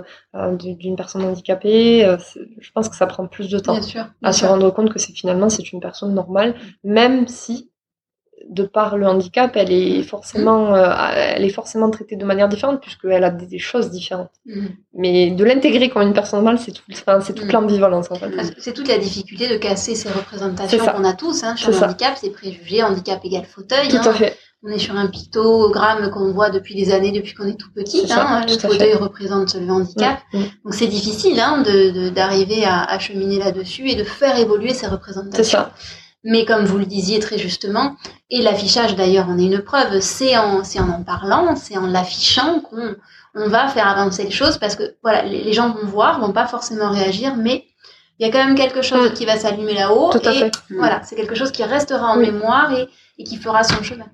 [0.58, 2.06] du- d'une personne handicapée.
[2.06, 2.18] Euh,
[2.60, 4.04] je pense que ça prend plus de temps Bien sûr.
[4.22, 7.72] bien à se rendre compte que c'est finalement c'est une personne normale, même si
[8.50, 12.82] de par le handicap, elle est forcément, euh, elle est forcément traitée de manière différente
[12.82, 14.32] puisqu'elle a des, des choses différentes.
[14.46, 14.66] Mm.
[14.94, 17.52] Mais de l'intégrer comme une personne normale, c'est tout, enfin, c'est toute Mm.
[17.54, 18.32] l'ambivalence en fait.
[18.60, 21.88] C'est toute la difficulté de casser ces représentations qu'on a tous hein, sur le ça.
[21.88, 23.88] handicap, ces préjugés, handicap égale fauteuil.
[23.90, 24.02] Tout hein.
[24.06, 24.38] à fait.
[24.64, 28.08] On est sur un pictogramme qu'on voit depuis des années, depuis qu'on est tout petit.
[28.08, 28.46] Ça, hein.
[28.48, 30.20] Le tout fauteuil représente le handicap.
[30.34, 30.40] Mm.
[30.64, 34.74] Donc c'est difficile hein, de- de- d'arriver à, à cheminer là-dessus et de faire évoluer
[34.74, 35.44] ces représentations.
[35.44, 35.74] C'est ça.
[36.24, 37.96] Mais comme vous le disiez très justement,
[38.30, 41.88] et l'affichage d'ailleurs en est une preuve, c'est en, c'est en en parlant, c'est en
[41.88, 42.96] l'affichant qu'on
[43.36, 46.34] on va faire avancer les choses parce que voilà, les, les gens vont voir, vont
[46.34, 47.66] pas forcément réagir, mais
[48.20, 49.14] il y a quand même quelque chose Mm.
[49.14, 50.10] qui va s'allumer là-haut.
[50.12, 50.52] Tout à et fait.
[50.72, 52.32] Voilà, c'est quelque chose qui restera en Oui.
[52.32, 52.90] mémoire et,
[53.20, 54.08] et qui fera son chemin.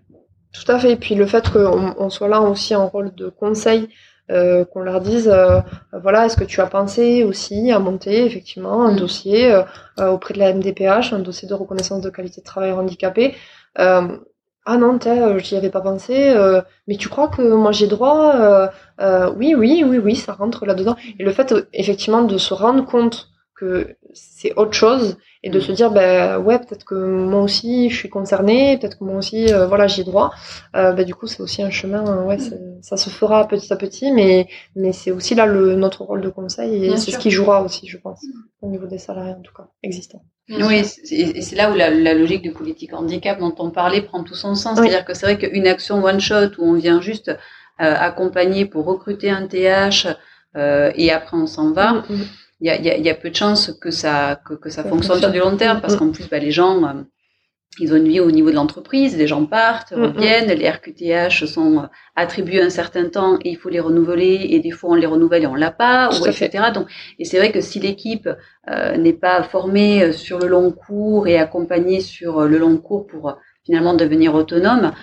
[0.54, 0.92] Tout à fait.
[0.92, 3.88] Et puis le fait qu'on on soit là aussi en rôle de conseil,
[4.34, 5.62] euh, qu'on leur dise, euh,
[5.94, 8.96] voilà, est-ce que tu as pensé aussi à monter effectivement un Mm.
[8.96, 9.64] dossier euh,
[10.00, 13.36] euh, auprès de la MDPH, un dossier de reconnaissance de qualité de travail handicapé
[13.80, 14.18] euh,
[14.66, 18.34] ah non, t'es, j'y avais pas pensé, euh, mais tu crois que moi j'ai droit
[18.36, 18.68] euh,
[19.02, 20.96] euh, Oui, oui, oui, oui, ça rentre là-dedans.
[21.20, 25.62] Et le fait, effectivement, de se rendre compte que c'est autre chose et de Mm.
[25.62, 29.54] se dire, ben ouais, peut-être que moi aussi je suis concernée, peut-être que moi aussi,
[29.54, 30.32] euh, voilà, j'y ai droit.
[30.76, 33.72] Euh, ben, du coup, c'est aussi un chemin, euh, ouais, c'est- ça se fera petit
[33.72, 37.18] à petit, mais, mais c'est aussi là le, notre rôle de conseil et c'est ce
[37.18, 38.22] qui jouera aussi, je pense,
[38.62, 40.24] au niveau des salariés en tout cas, existants.
[40.50, 40.82] Oui,
[41.12, 44.36] et c'est là où la, la logique de politique handicap dont on parlait prend tout
[44.36, 44.78] son sens.
[44.78, 44.88] Oui.
[44.90, 48.86] C'est-à-dire que c'est vrai qu'une action one shot où on vient juste euh, accompagner pour
[48.86, 50.08] recruter un TH
[50.58, 52.26] euh, et après on s'en va, Mm, mm.
[52.64, 54.54] Il y a, il y, a, il y a peu de chances que ça, que,
[54.54, 57.02] que ça fonctionne sur du long terme parce qu'en plus, bah, les gens, euh,
[57.80, 61.80] ils ont une vie au niveau de l'entreprise, les gens partent, reviennent, les RQTH sont
[61.80, 65.08] euh, attribués un certain temps et il faut les renouveler et des fois on les
[65.08, 66.46] renouvelle et on l'a pas, ou, fait.
[66.46, 66.66] etc.
[66.74, 66.88] Donc,
[67.20, 68.30] et c'est vrai que si l'équipe
[68.70, 73.38] euh, n'est pas formée sur le long cours et accompagnée sur le long cours pour
[73.66, 74.94] finalement devenir autonome,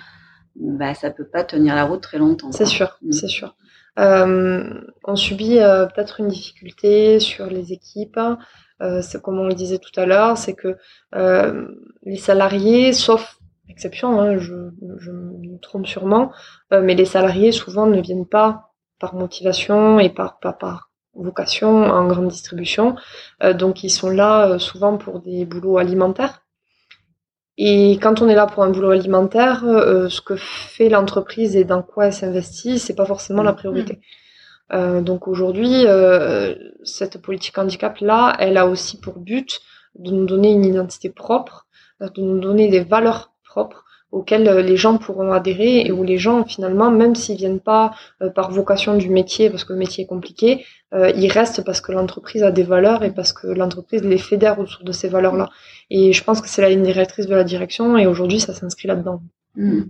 [0.55, 2.51] bah, ça peut pas tenir la route très longtemps.
[2.51, 3.11] C'est sûr, Mm.
[3.11, 3.55] c'est sûr.
[3.99, 8.19] Euh, on subit euh, peut-être une difficulté sur les équipes.
[8.81, 10.77] Euh, c'est comme on le disait tout à l'heure, c'est que
[11.15, 11.67] euh,
[12.03, 13.37] les salariés, sauf
[13.69, 16.31] exception, hein, je, je me trompe sûrement,
[16.73, 21.83] euh, mais les salariés souvent ne viennent pas par motivation et par, pas par vocation
[21.85, 22.95] en grande distribution.
[23.55, 26.41] donc ils sont là souvent pour des boulots alimentaires.
[27.63, 31.83] Et quand on est là pour un boulot alimentaire, ce que fait l'entreprise et dans
[31.83, 34.01] quoi elle s'investit, c'est pas forcément la priorité.
[34.73, 39.59] Euh, donc aujourd'hui, euh, cette politique handicap-là, elle a aussi pour but
[39.95, 41.67] de nous donner une identité propre,
[42.01, 46.17] euh, de nous donner des valeurs propres auxquelles les gens pourront adhérer et où les
[46.17, 47.93] gens finalement, même s'ils viennent pas
[48.35, 52.43] par vocation du métier, parce que le métier est compliqué, ils restent parce que l'entreprise
[52.43, 55.49] a des valeurs et parce que l'entreprise les fédère autour de ces valeurs-là.
[55.89, 58.87] Et je pense que c'est la ligne directrice de la direction et aujourd'hui ça s'inscrit
[58.87, 59.21] là-dedans.
[59.55, 59.81] Mmh.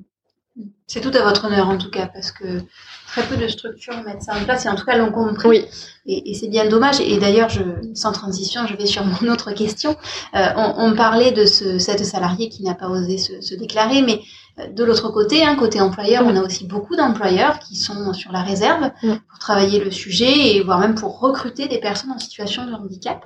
[0.86, 2.62] C'est tout à votre honneur en tout cas, parce que
[3.08, 5.47] très peu de structures mettent ça en place et en tout cas l'ont compris.
[5.47, 5.66] Oui.
[6.06, 6.99] Et, c'est bien dommage.
[6.99, 7.62] Et d'ailleurs, je,
[7.93, 9.95] sans transition, je vais sur mon autre question.
[10.36, 14.20] Euh, on, parlait de ce, cette salarié qui n'a pas osé se, déclarer, mais
[14.60, 18.34] euh, de l'autre côté, hein, côté employeur, on a aussi beaucoup d'employeurs qui sont sur
[18.34, 22.66] la réserve pour travailler le sujet et voire même pour recruter des personnes en situation
[22.66, 23.26] de handicap.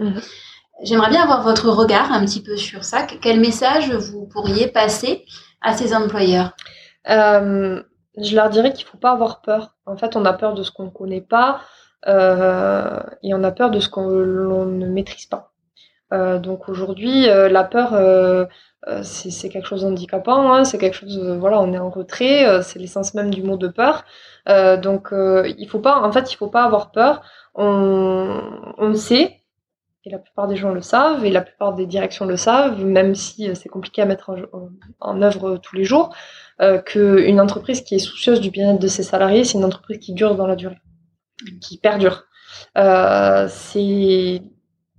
[0.83, 3.03] J'aimerais bien avoir votre regard un petit peu sur ça.
[3.03, 5.25] Quel message vous pourriez passer
[5.61, 6.51] à ces employeurs?
[7.09, 7.81] Euh,
[8.17, 9.75] je leur dirais qu'il faut pas avoir peur.
[9.85, 11.61] En fait, on a peur de ce qu'on ne connaît pas
[12.07, 15.51] euh, et on a peur de ce qu'on ne maîtrise pas.
[16.13, 17.95] Euh, donc aujourd'hui, euh, la peur,
[19.03, 20.53] c'est quelque chose d'handicapant.
[20.53, 22.61] Hein, c'est quelque chose, voilà, on est en retrait.
[22.61, 24.05] c'est l'essence même du mot de peur.
[24.47, 27.21] donc il faut pas, en fait, il faut pas avoir peur.
[27.55, 28.41] On,
[28.77, 29.41] on sait,
[30.05, 33.15] et la plupart des gens le savent, et la plupart des directions le savent, même
[33.15, 36.15] si c'est compliqué à mettre en, en œuvre tous les jours
[36.61, 40.13] euh, qu'une entreprise qui est soucieuse du bien-être de ses salariés, c'est une entreprise qui
[40.13, 40.79] dure dans la durée,
[41.59, 42.25] qui perdure.
[42.77, 44.41] Euh, c'est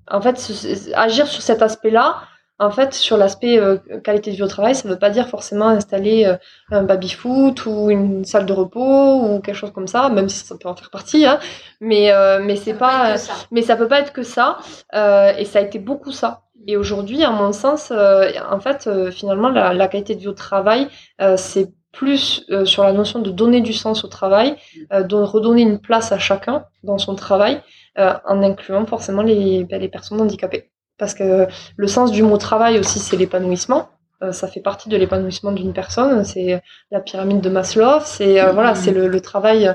[0.09, 0.53] en fait
[0.95, 2.21] agir sur cet aspect-là.
[2.59, 5.29] En fait, sur l'aspect euh, qualité de vie au travail, ça ne veut pas dire
[5.29, 6.37] forcément installer euh,
[6.71, 10.57] un baby-foot ou une salle de repos ou quelque chose comme ça, même si ça
[10.59, 11.27] peut en faire partie.
[11.27, 11.39] Hein.
[11.81, 13.17] Mais mais c'est pas,
[13.51, 14.59] mais ça peut pas être que ça.
[14.93, 19.11] et ça a été beaucoup ça et aujourd'hui, à mon sens, euh, en fait, euh,
[19.11, 20.89] finalement, la, qualité de vie au travail,
[21.21, 24.55] euh, c'est plus sur la notion de donner du sens au travail,
[24.91, 27.63] de redonner une place à chacun dans son travail,
[27.97, 30.71] en incluant forcément les, ben, les personnes handicapées.
[30.99, 33.89] Parce que le sens du mot travail aussi, c'est l'épanouissement.
[34.33, 36.25] ça fait partie de l'épanouissement d'une personne.
[36.25, 38.01] C'est la pyramide de Maslow.
[38.05, 39.75] C'est voilà, c'est le, le, travail.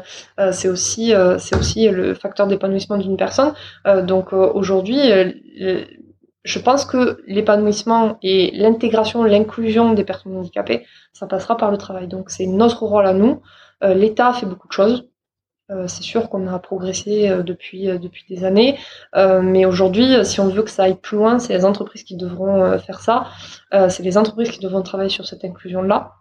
[0.52, 3.54] c'est aussi c'est aussi le facteur d'épanouissement d'une personne.
[3.86, 5.00] donc aujourd'hui,
[6.44, 12.08] je pense que l'épanouissement et l'intégration, l'inclusion des personnes handicapées, ça passera par le travail.
[12.08, 13.42] Donc c'est notre rôle à nous.
[13.84, 15.08] Euh, L'État fait beaucoup de choses.
[15.72, 18.78] Euh, c'est sûr qu'on a progressé euh, depuis depuis des années,
[19.16, 22.78] mais aujourd'hui, si on veut que ça aille plus loin, c'est les entreprises qui devront
[22.80, 23.28] faire ça.
[23.90, 26.14] c'est les entreprises qui devront travailler sur cette inclusion-là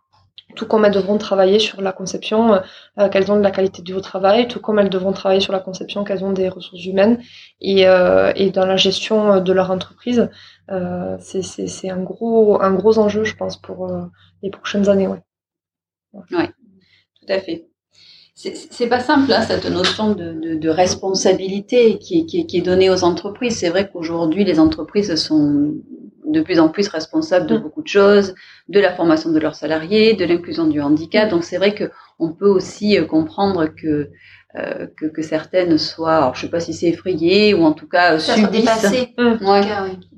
[0.55, 2.61] tout comme elles devront travailler sur la conception
[2.99, 5.61] euh, qu'elles ont de la qualité du travail, tout comme elles devront travailler sur la
[5.61, 7.23] conception qu'elles ont des ressources humaines
[7.61, 10.29] et, euh, et dans la gestion de leur entreprise.
[10.71, 14.05] Euh, c'est un gros, un gros enjeu, je pense, pour euh,
[14.43, 15.09] les prochaines années.
[15.09, 15.19] Oui,
[16.33, 17.70] ouais, tout à fait.
[18.71, 22.89] C'est pas simple, hein, cette notion de, de, de responsabilité qui, qui, qui, est donnée
[22.89, 23.59] aux entreprises.
[23.59, 25.75] C'est vrai qu'aujourd'hui, les entreprises sont
[26.25, 27.61] de plus en plus responsables de mm.
[27.61, 28.35] beaucoup de choses,
[28.69, 31.29] de la formation de leurs salariés, de l'inclusion du handicap.
[31.29, 34.11] Donc c'est vrai que on peut aussi euh, comprendre que,
[34.57, 37.89] euh, que, que certaines soient, alors je sais pas si c'est effrayé ou en tout
[37.89, 38.91] cas subissent.
[39.19, 39.45] Mm.
[39.47, 39.63] Ouais,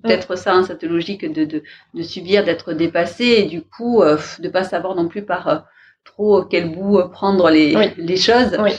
[0.02, 1.62] Peut-être ça, hein, cette logique de, de,
[1.94, 5.58] de subir, d'être dépassé et du coup euh, de pas savoir non plus par euh,
[6.05, 8.57] trop quel bout prendre les, les choses.
[8.61, 8.72] Oui.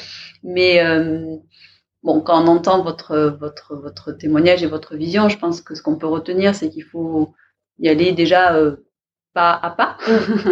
[0.43, 0.81] Mais
[2.03, 5.81] bon, quand on entend votre, votre, votre témoignage et votre vision, je pense que ce
[5.81, 7.33] qu'on peut retenir, c'est qu'il faut
[7.79, 8.85] y aller déjà euh,
[9.33, 9.97] pas à pas.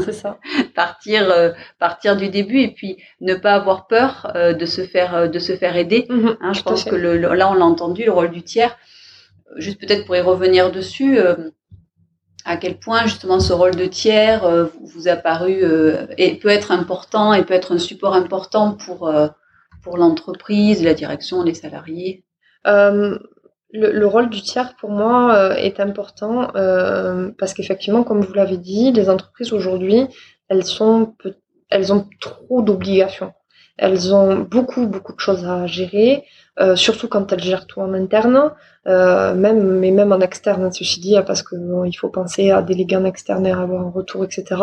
[0.03, 0.39] c'est ça.
[0.76, 5.30] partir, euh, partir du début et puis ne pas avoir peur euh, de se faire,
[5.30, 6.07] de se faire aider.
[6.09, 8.78] Mhm, hein, je pense que le, là, on l'a entendu, le rôle du tiers.
[9.57, 11.19] Juste peut-être pour y revenir dessus,
[12.45, 14.47] à quel point justement ce rôle de tiers
[14.81, 15.63] vous a paru
[16.17, 19.11] et peut être important et peut être un support important pour
[19.83, 22.23] pour l'entreprise, la direction, les salariés?
[22.67, 23.17] Euh,
[23.73, 28.57] le, rôle du tiers pour moi euh, est important euh, parce qu'effectivement, comme vous l'avez
[28.57, 30.07] dit, les entreprises aujourd'hui,
[30.49, 30.63] elles
[31.69, 33.33] elles ont trop d'obligations.
[33.77, 36.25] Elles ont beaucoup beaucoup de choses à gérer.
[36.60, 38.52] Euh, surtout quand elles gèrent tout en interne,
[38.86, 42.97] euh, même mais même en externe, ceci dit, parce que il faut penser à déléguer
[42.97, 44.62] en externe et avoir un retour, etc.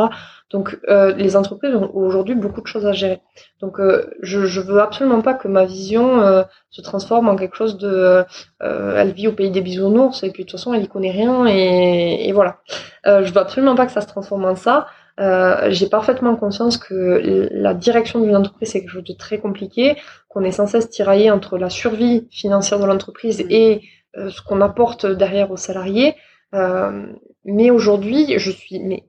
[0.50, 3.22] Donc euh, les entreprises ont aujourd'hui beaucoup de choses à gérer.
[3.60, 3.80] Donc
[4.20, 8.24] je, je veux absolument pas que ma vision se transforme en quelque chose de
[8.60, 11.46] elle vit au pays des bisounours et puis de toute façon elle y connaît rien
[11.46, 12.58] et, et voilà.
[13.06, 14.86] je veux absolument pas que ça se transforme en ça.
[15.18, 19.96] J'ai parfaitement conscience que la direction d'une entreprise c'est quelque chose de très compliqué,
[20.28, 23.82] qu'on est sans cesse tiraillé entre la survie financière de l'entreprise et
[24.14, 26.14] ce qu'on apporte derrière aux salariés.
[27.44, 29.04] mais aujourd'hui, je suis mais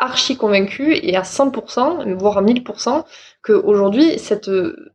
[0.00, 3.04] archi convaincu et à 100%, voire à 1000%,
[3.44, 4.50] qu'aujourd'hui, cette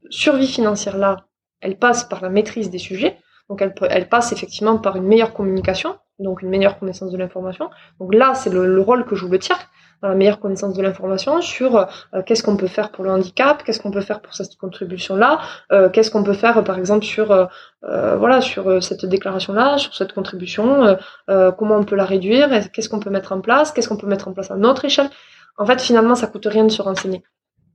[0.10, 1.28] survie financière-là,
[1.62, 3.18] elle passe par la maîtrise des sujets.
[3.50, 7.70] Donc elle, elle passe effectivement par une meilleure communication, donc une meilleure connaissance de l'information.
[8.00, 9.70] Donc là, c'est le, rôle que joue le tiers,
[10.04, 13.92] meilleure connaissance de l'information sur euh, qu'est-ce qu'on peut faire pour le handicap, qu'est-ce qu'on
[13.92, 15.40] peut faire pour cette contribution-là,
[15.72, 17.46] euh, qu'est-ce qu'on peut faire par exemple sur euh,
[17.82, 23.12] voilà sur cette déclaration-là, sur cette contribution, comment on peut la réduire, qu'est-ce qu'on peut
[23.12, 25.10] mettre en place, qu'est-ce qu'on peut mettre en place à notre échelle.
[25.58, 27.24] En fait, finalement, ça coûte rien de se renseigner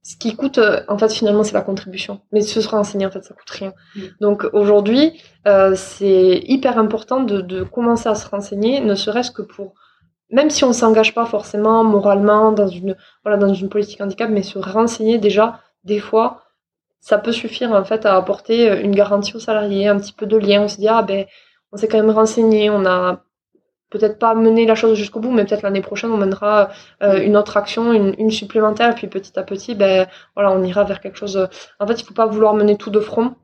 [0.02, 0.58] ce qui coûte,
[0.88, 2.20] en fait, finalement, c'est la contribution.
[2.32, 3.72] Mais ce sera enseigné, en fait, ça coûte rien.
[4.20, 9.42] Donc aujourd'hui, euh, c'est hyper important de, de, commencer à se renseigner, ne serait-ce que
[9.42, 9.74] pour,
[10.30, 14.42] même si on s'engage pas forcément moralement dans une, voilà, dans une politique handicap, mais
[14.42, 16.42] se renseigner déjà, des fois,
[17.00, 20.36] ça peut suffire en fait à apporter une garantie aux salariés, un petit peu de
[20.36, 20.62] lien.
[20.62, 21.26] On se dit ah ben,
[21.72, 23.22] on s'est quand même renseigné, on a
[23.90, 26.70] peut-être pas mener la chose jusqu'au bout, mais peut-être l'année prochaine on mènera
[27.02, 30.06] euh, une autre action, une, une, supplémentaire, et puis petit à petit, ben
[30.36, 31.48] voilà, on ira vers quelque chose.
[31.80, 33.34] En fait, il faut pas vouloir mener tout de front.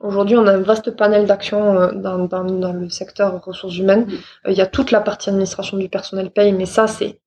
[0.00, 4.06] Aujourd'hui, on a un vaste panel d'actions euh, dans, dans, dans, le secteur ressources humaines.
[4.46, 7.20] Euh, il y a toute la partie administration du personnel paye, mais ça c'est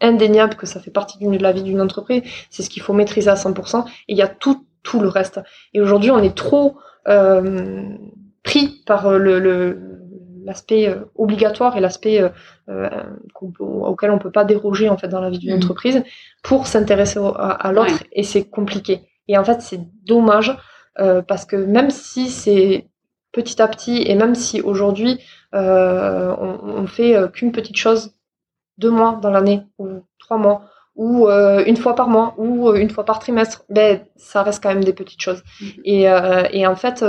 [0.00, 2.22] indéniable que ça fait partie de la vie d'une entreprise.
[2.50, 3.84] C'est ce qu'il faut maîtriser à 100%.
[3.86, 5.40] Et il y a tout tout le reste.
[5.72, 6.76] Et aujourd'hui, on est trop
[7.08, 7.82] euh,
[8.44, 9.78] pris par le,
[10.44, 12.22] l'aspect euh, obligatoire et l'aspect
[12.68, 12.88] euh,
[13.58, 15.56] auquel on peut pas déroger en fait dans la vie d'une mmh.
[15.56, 16.02] entreprise
[16.42, 19.00] pour s'intéresser à, l'autre et c'est compliqué.
[19.26, 20.56] Et en fait, c'est dommage
[20.96, 22.88] parce que même si c'est
[23.32, 25.20] petit à petit et même si aujourd'hui
[25.52, 28.14] on, on, fait qu'une petite chose
[28.78, 30.62] deux mois dans l'année ou trois mois
[30.94, 34.84] ou une fois par mois ou une fois par trimestre, ben ça reste quand même
[34.84, 35.42] des petites choses.
[35.60, 35.66] Mmh.
[35.84, 36.02] Et,
[36.52, 37.04] et en fait,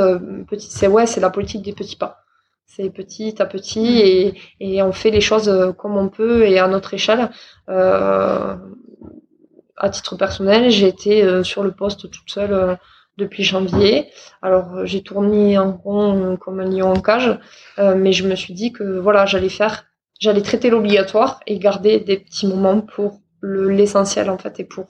[0.47, 2.25] petit, c'est ouais, c'est la politique des petits pas
[2.75, 6.59] c'est petit à petit et, et, on fait les choses euh, comme on peut et
[6.59, 7.29] à notre échelle.
[7.69, 8.55] Euh,
[9.77, 12.75] à titre personnel, j'ai été euh, sur le poste toute seule euh,
[13.17, 14.09] depuis janvier.
[14.41, 17.37] Alors j'ai tourné en rond comme un lion en cage,
[17.77, 19.85] mais je me suis dit que voilà, j'allais faire,
[20.19, 24.87] j'allais traiter l'obligatoire et garder des petits moments pour l'essentiel en fait et pour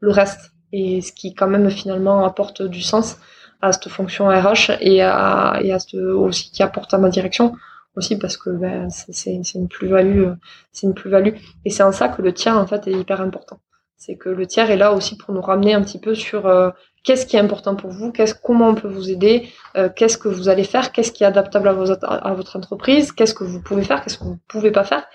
[0.00, 0.52] le reste.
[0.72, 3.18] Et ce qui quand même finalement apporte du sens
[3.60, 7.54] à cette fonction RH et à, et à ce, aussi qui apporte à ma direction
[7.96, 10.28] aussi parce que ben, c'est une plus-value
[10.72, 11.34] c'est une plus-value.
[11.64, 13.60] Et c'est en ça que le tiers en fait est hyper important.
[13.96, 16.70] C'est que le tiers est là aussi pour nous ramener un petit peu sur euh,
[17.06, 20.28] qu'est-ce qui est important pour vous qu'est-ce comment on peut vous aider euh, qu'est-ce que
[20.28, 23.62] vous allez faire qu'est-ce qui est adaptable à, vos, à votre entreprise qu'est-ce que vous
[23.62, 25.06] pouvez faire qu'est-ce que vous pouvez pas faire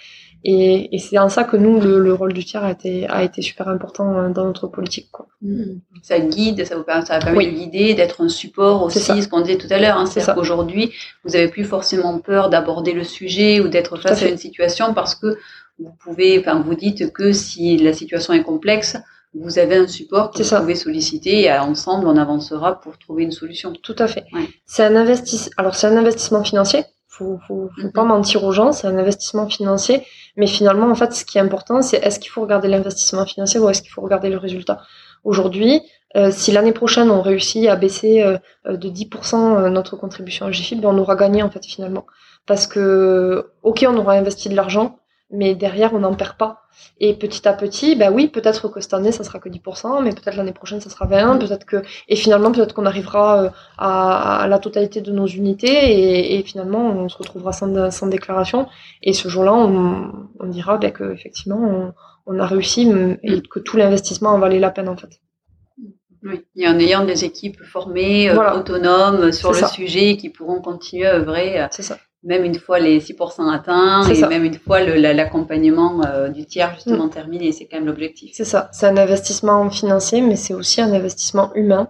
[0.44, 3.24] et, et c'est en ça que nous, le, le, rôle du tiers a été, a
[3.24, 5.10] été super important euh, dans notre politique.
[5.12, 5.28] Quoi.
[5.44, 5.64] Mmh.
[6.02, 9.42] Ça guide, ça vous permet, ça permet de guider, d'être un support aussi, ce qu'on
[9.42, 9.98] disait tout à l'heure.
[9.98, 10.92] Hein, C'est-à-dire qu'aujourd'hui,
[11.26, 15.14] vous avez plus forcément peur d'aborder le sujet ou d'être face à, une situation parce
[15.14, 15.38] que
[15.78, 18.98] vous pouvez, enfin, vous dites que si la situation est complexe,
[19.34, 23.32] vous avez un support que vous pouvez solliciter et ensemble on avancera pour trouver une
[23.32, 23.74] solution.
[23.74, 24.26] Tout à fait.
[24.34, 24.48] Ouais.
[24.66, 25.54] C'est un investissement.
[25.58, 29.48] Alors c'est un investissement financier faut, faut, faut pas mentir aux gens, c'est un investissement
[29.48, 30.04] financier.
[30.38, 33.60] Mais finalement, en fait, ce qui est important, c'est est-ce qu'il faut regarder l'investissement financier
[33.60, 34.82] ou est-ce qu'il faut regarder le résultat?
[35.24, 35.82] Aujourd'hui,
[36.16, 40.52] euh, si l'année prochaine on réussit à baisser euh, de 10% euh, notre contribution à
[40.52, 42.06] GFIP, ben, on aura gagné en fait finalement.
[42.48, 44.98] Parce que, ok, on aura investi de l'argent,
[45.32, 46.64] mais derrière, on n'en perd pas.
[47.00, 50.12] Et petit à petit, bah oui, peut-être que cette année, ça sera que 10%, mais
[50.12, 54.48] peut-être l'année prochaine, ça sera 20, peut-être que, et finalement, peut-être qu'on arrivera euh, à,
[54.50, 58.68] la totalité de nos unités, et, et finalement, on se retrouvera sans, sans déclaration,
[59.02, 61.94] et ce jour-là, on, on, dira bah, que effectivement, on,
[62.26, 62.92] on, a réussi,
[63.24, 65.20] et que tout l'investissement en valait la peine, en fait.
[66.24, 71.08] Oui, et en ayant des équipes formées, euh, autonomes sur le sujet, qui pourront continuer
[71.08, 71.68] à œuvrer.
[72.24, 77.08] Même une fois les 6% atteints et même une fois l'accompagnement euh, du tiers justement
[77.08, 77.12] mm.
[77.12, 77.52] terminé.
[77.52, 78.32] C'est quand même l'objectif.
[78.34, 78.70] C'est ça.
[78.72, 81.88] C'est un investissement financier, mais c'est aussi un investissement humain,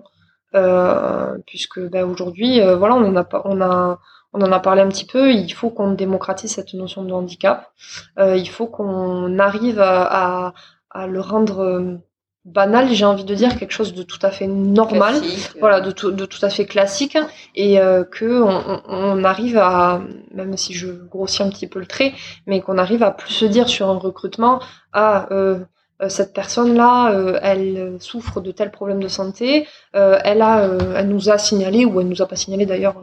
[0.55, 3.99] euh, puisque bah, aujourd'hui, euh, voilà, on en a on a,
[4.31, 5.33] on en a parlé un petit peu.
[5.33, 7.69] Il faut qu'on démocratise cette notion de handicap.
[8.17, 10.53] Euh, il faut qu'on arrive à, à,
[10.91, 11.99] à, le rendre
[12.45, 15.15] banal, j'ai envie de dire quelque chose de tout à fait normal,
[15.59, 17.17] voilà, de tout, de tout à fait classique,
[17.55, 20.01] et euh, que on, on, arrive à,
[20.33, 22.13] même si je grossis un petit peu le trait,
[22.47, 24.59] mais qu'on arrive à plus se dire sur un recrutement,
[24.93, 25.59] ah, euh,
[26.01, 31.09] euh cette personne-là, euh, elle souffre de tel problème de santé, euh, elle a, elle
[31.09, 32.95] nous a signalé ou elle nous a pas signalé d'ailleurs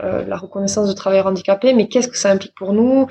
[0.00, 3.08] la reconnaissance de travailleurs handicapés, mais qu'est-ce que ça implique pour nous?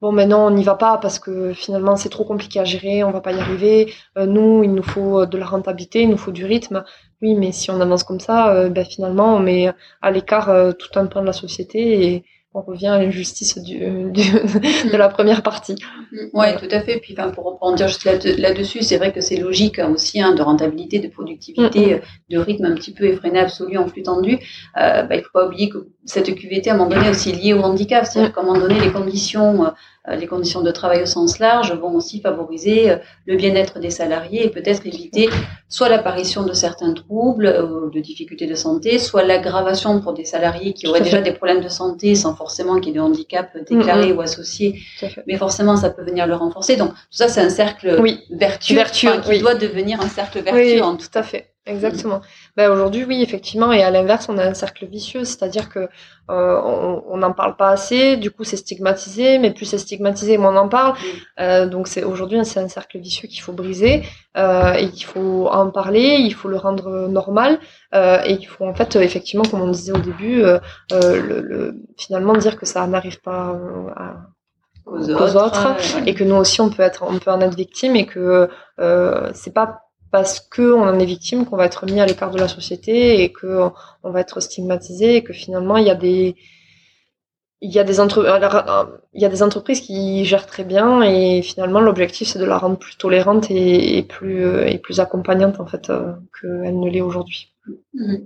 [0.00, 3.10] Bon maintenant on n'y va pas parce que finalement c'est trop compliqué à gérer, on
[3.10, 3.92] va pas y arriver.
[4.16, 6.84] nous, il nous faut de la rentabilité, il nous faut du rythme.
[7.22, 9.72] Oui, mais si on avance comme ça, ben, finalement on met
[10.02, 12.24] à l'écart tout un pan de la société et
[12.58, 15.76] on revient à l'injustice du, de la première partie.
[16.32, 16.98] Oui, tout à fait.
[17.00, 20.42] Puis enfin, pour rebondir juste là-dessus, c'est vrai que c'est logique hein, aussi hein, de
[20.42, 21.98] rentabilité, de productivité, euh,
[22.30, 24.38] de rythme un petit peu effréné, absolu en flux tendu.
[24.76, 27.10] Euh, bah, il ne faut pas oublier que cette QVT, à un moment donné, est
[27.10, 28.06] aussi liée au handicap.
[28.06, 29.72] C'est-à-dire qu'à un moment donné, les conditions euh, euh,
[30.16, 32.96] les conditions de travail au sens large vont aussi favoriser euh,
[33.26, 35.28] le bien-être des salariés et peut-être éviter
[35.68, 40.72] soit l'apparition de certains troubles ou de difficultés de santé, soit l'aggravation pour des salariés
[40.72, 44.12] qui auraient déjà des problèmes de santé sans forcément qu'il y ait de handicap déclaré
[44.12, 44.80] ou associé.
[45.26, 46.76] Mais forcément, ça peut venir le renforcer.
[46.76, 48.82] Donc, tout ça, c'est un cercle vertueux,
[49.24, 50.82] qui doit devenir un cercle vertueux.
[50.82, 51.50] Oui, tout à fait.
[51.68, 52.22] Exactement.
[52.56, 55.88] Ben aujourd'hui, oui, effectivement, et à l'inverse, on a un cercle vicieux, c'est-à-dire que
[56.30, 56.60] euh,
[57.06, 60.60] on n'en parle pas assez, du coup, c'est stigmatisé, mais plus c'est stigmatisé, moins on
[60.64, 60.94] en parle.
[61.40, 64.02] Euh, donc, c'est aujourd'hui, c'est un cercle vicieux qu'il faut briser
[64.36, 67.58] euh, et qu'il faut en parler, il faut le rendre normal
[67.94, 70.58] euh, et il faut en fait, effectivement, comme on disait au début, euh,
[70.92, 73.54] euh, le, le, finalement dire que ça n'arrive pas
[73.96, 74.16] à,
[74.86, 78.06] aux, autres, et que nous aussi on peut être on peut en être victime et
[78.06, 78.48] que
[78.80, 82.38] euh, c'est pas parce qu'on en est victime qu'on va être mis à l'écart de
[82.38, 83.68] la société et que
[84.02, 86.36] on va être stigmatisé et que finalement il y a des
[87.60, 88.24] il y a des entre...
[89.14, 92.58] il y a des entreprises qui gèrent très bien et finalement l'objectif c'est de la
[92.58, 97.52] rendre plus tolérante et, plus et plus accompagnante en fait euh, qu'elle ne l'est aujourd'hui.
[97.94, 98.16] Mmh.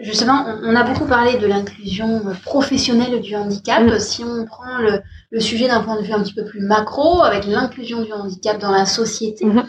[0.00, 3.80] Justement, on a beaucoup parlé de l'inclusion professionnelle du handicap.
[3.84, 3.98] Mmh.
[4.00, 7.22] Si on prend le, le sujet d'un point de vue un petit peu plus macro,
[7.22, 9.62] avec l'inclusion du handicap dans la société, mmh.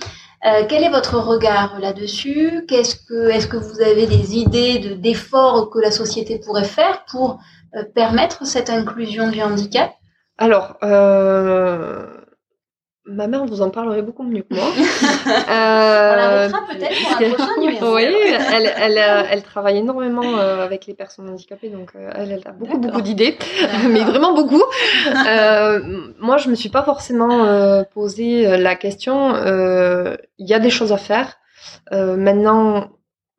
[0.46, 2.66] Euh, quel est votre regard là-dessus?
[2.68, 7.04] Qu'est-ce que, est-ce que vous avez des idées de, d'efforts que la société pourrait faire
[7.06, 7.40] pour
[7.76, 9.92] euh, permettre cette inclusion du handicap?
[10.38, 12.06] Alors, euh,
[13.08, 14.64] Ma mère vous en parlerait beaucoup mieux que moi.
[14.68, 17.86] euh, On la mettra peut-être pour un prochain numéro.
[17.96, 22.32] Oui, elle, elle, euh, elle, travaille énormément euh, avec les personnes handicapées, donc euh, elle,
[22.32, 23.38] elle, a beaucoup, beaucoup d'idées,
[23.90, 24.64] mais vraiment beaucoup.
[26.20, 29.36] moi, je me suis pas forcément posé la question.
[29.36, 31.38] Il y a des choses à faire.
[31.92, 32.90] maintenant,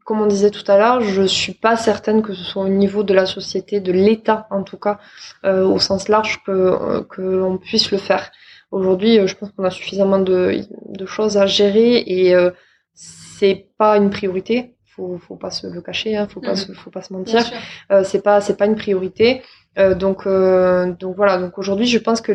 [0.04, 3.02] comme on disait tout à l'heure, je suis pas certaine que ce soit au niveau
[3.02, 5.00] de la société, de l'État en tout cas,
[5.44, 8.30] au sens large, que, que l'on puisse le faire.
[8.76, 10.60] Aujourd'hui, euh, je pense qu'on a suffisamment de,
[11.00, 12.50] de, choses à gérer et euh,
[12.92, 14.76] c'est pas une priorité.
[14.84, 16.56] Faut, faut pas se le cacher, hein, faut pas, mm.
[16.56, 17.42] se, faut pas se mentir.
[17.90, 19.42] Euh, c'est pas, c'est pas une priorité.
[19.78, 21.38] Euh, donc, euh, donc voilà.
[21.38, 22.32] Donc aujourd'hui, je pense que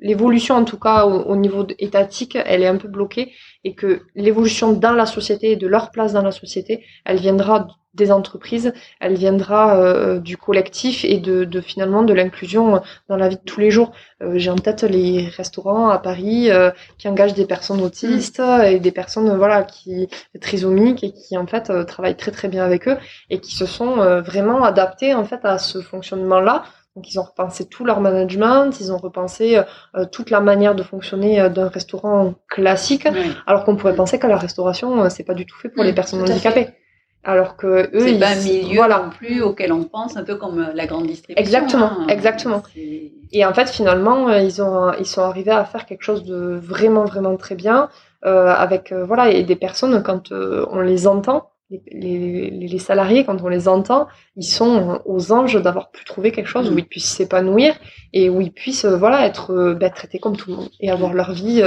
[0.00, 4.02] l'évolution, en tout cas au, au, niveau étatique, elle est un peu bloquée et que
[4.16, 7.68] l'évolution dans la société et de leur place dans la société, elle viendra
[7.98, 13.28] des entreprises, elle viendra euh, du collectif et de, de finalement de l'inclusion dans la
[13.28, 13.92] vie de tous les jours.
[14.22, 18.78] Euh, j'ai en tête les restaurants à Paris euh, qui engagent des personnes autistes et
[18.78, 20.08] des personnes voilà qui
[20.40, 22.96] trisomiques et qui en fait travaillent très très bien avec eux
[23.28, 26.64] et qui se sont vraiment adaptés en fait à ce fonctionnement là.
[26.94, 29.60] Donc ils ont repensé tout leur management, ils ont repensé
[30.12, 33.06] toute la manière de fonctionner d'un restaurant classique,
[33.46, 36.22] alors qu'on pourrait penser que la restauration c'est pas du tout fait pour les personnes
[36.22, 36.68] handicapées.
[37.24, 39.02] Alors que eux, c'est pas un milieu voilà.
[39.02, 41.40] non plus auquel on pense, un peu comme euh, la grande distribution.
[41.40, 42.06] Exactement, hein.
[42.08, 42.62] exactement.
[43.32, 46.58] Et en fait, finalement, euh, ils ont, ils sont arrivés à faire quelque chose de
[46.62, 47.88] vraiment, vraiment très bien
[48.26, 52.78] euh, avec euh, voilà et des personnes quand euh, on les entend, les, les, les,
[52.80, 56.74] salariés quand on les entend, ils sont aux anges d'avoir pu trouver quelque chose où
[56.74, 56.78] mm.
[56.80, 57.76] ils puissent s'épanouir
[58.12, 61.30] et où ils puissent voilà être bah, traités comme tout le monde et avoir leur
[61.30, 61.62] vie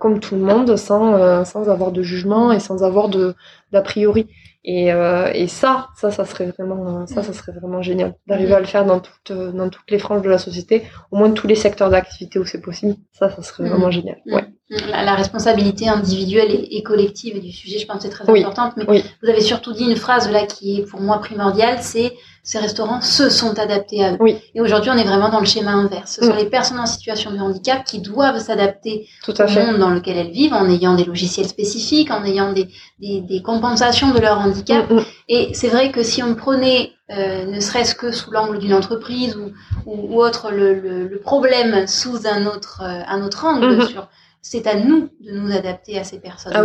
[0.00, 3.36] comme tout le monde sans sans avoir de jugement et sans avoir de
[3.70, 4.26] d'a priori.
[4.68, 8.58] Et, euh, et ça, ça, ça serait vraiment, ça, ça serait vraiment génial d'arriver à
[8.58, 11.54] le faire dans toutes, dans toutes les franges de la société, au moins tous les
[11.54, 12.96] secteurs d'activité où c'est possible.
[13.12, 14.20] Ça, ça serait vraiment génial.
[14.26, 14.44] Ouais.
[14.68, 18.72] La, responsabilité individuelle et, collective du sujet, je pense, c'est très importante.
[18.76, 22.14] Mais vous avez surtout dit une phrase là qui est pour moi primordiale, c'est
[22.46, 24.16] ces restaurants se sont adaptés à eux.
[24.20, 24.36] Oui.
[24.54, 26.18] Et aujourd'hui, on est vraiment dans le schéma inverse.
[26.20, 26.38] Ce sont mm.
[26.38, 30.52] les personnes en situation de handicap qui doivent s'adapter au monde dans lequel elles vivent,
[30.52, 32.68] en ayant des logiciels spécifiques, en ayant des,
[33.00, 34.88] des, des compensations de leur handicap.
[34.88, 35.04] Mm, mm.
[35.28, 39.36] Et c'est vrai que si on prenait, euh, ne serait-ce que sous l'angle d'une entreprise
[39.36, 39.52] ou,
[39.84, 44.08] ou, autre, le, le, le, problème sous un autre, euh, un autre angle, sur
[44.48, 46.60] c'est à nous de nous adapter à ces personnes-là.
[46.60, 46.62] Ah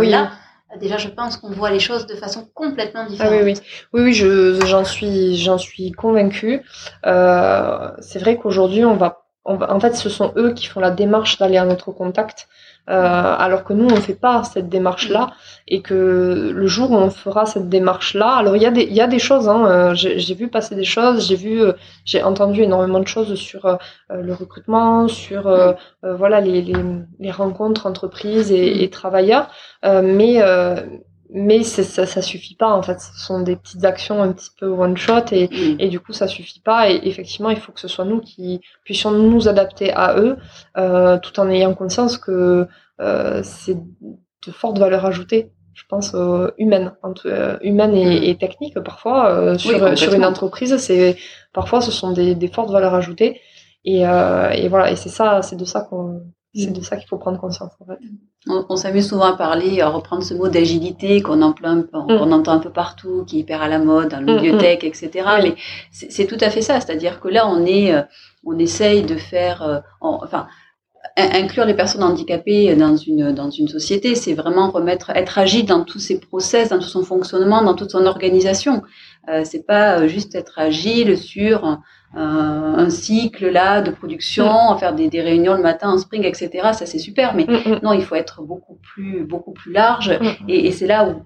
[0.72, 3.32] oui, déjà, je pense qu'on voit les choses de façon complètement différente.
[3.34, 3.60] Ah oui, oui,
[3.92, 6.62] oui, oui je, j'en suis, j'en suis convaincue.
[7.06, 11.38] Euh, c'est vrai qu'aujourd'hui, on va en fait, ce sont eux qui font la démarche
[11.38, 12.46] d'aller à notre contact,
[12.86, 15.30] alors que nous, on ne fait pas cette démarche-là,
[15.68, 18.92] et que le jour où on fera cette démarche-là, alors il y a des, il
[18.92, 21.72] y a des choses, hein, euh, j'ai vu passer des choses, j'ai vu, euh,
[22.04, 23.78] j'ai entendu énormément de choses sur
[24.10, 25.42] le recrutement, sur
[26.02, 26.74] voilà les, les,
[27.20, 29.48] les, rencontres entreprises et, et travailleurs,
[29.82, 30.42] mais
[31.34, 33.00] mais ça, ça suffit pas en fait.
[33.00, 35.76] Ce sont des petites actions un petit peu one shot et, mm.
[35.80, 36.90] et du coup ça suffit pas.
[36.90, 40.36] Et effectivement, il faut que ce soit nous qui puissions nous adapter à eux,
[40.76, 42.68] euh, tout en ayant conscience que
[43.00, 45.52] euh, c'est de fortes valeurs ajoutées.
[45.74, 46.92] Je pense euh, humaines,
[47.24, 48.24] euh, humaines et, mm.
[48.24, 50.76] et techniques parfois euh, sur, sur une entreprise.
[50.76, 51.16] C'est
[51.54, 53.40] parfois ce sont des, des fortes valeurs ajoutées.
[53.84, 54.90] Et, euh, et voilà.
[54.90, 56.20] Et c'est ça, c'est de ça qu'on
[56.54, 56.74] c'est mm.
[56.74, 57.98] de ça qu'il faut prendre conscience en fait.
[58.48, 61.86] On, s'amuse souvent à parler, à reprendre ce mot d'agilité qu'on emploie, mm.
[61.92, 64.80] qu'on entend un peu partout, qui est hyper à la mode dans le milieu tech,
[64.82, 65.10] etc.
[65.42, 65.54] Mais
[65.92, 68.02] c'est tout à fait ça, c'est-à-dire que là on est, euh,
[68.44, 70.48] on essaye de faire, euh, enfin
[71.16, 75.84] inclure les personnes handicapées dans une dans une société, c'est vraiment remettre, être agile dans
[75.84, 78.82] tous ses process, dans tout son fonctionnement, dans toute son organisation.
[79.28, 81.78] Euh, c'est pas euh, juste être agile sur
[82.14, 84.78] un cycle là de production, mm.
[84.78, 86.50] faire des, des, réunions le matin en spring, etc.
[86.72, 87.78] Ça c'est super, mais mm, mm.
[87.82, 90.18] non, il faut être beaucoup plus beaucoup plus large.
[90.48, 91.22] Et, et c'est là où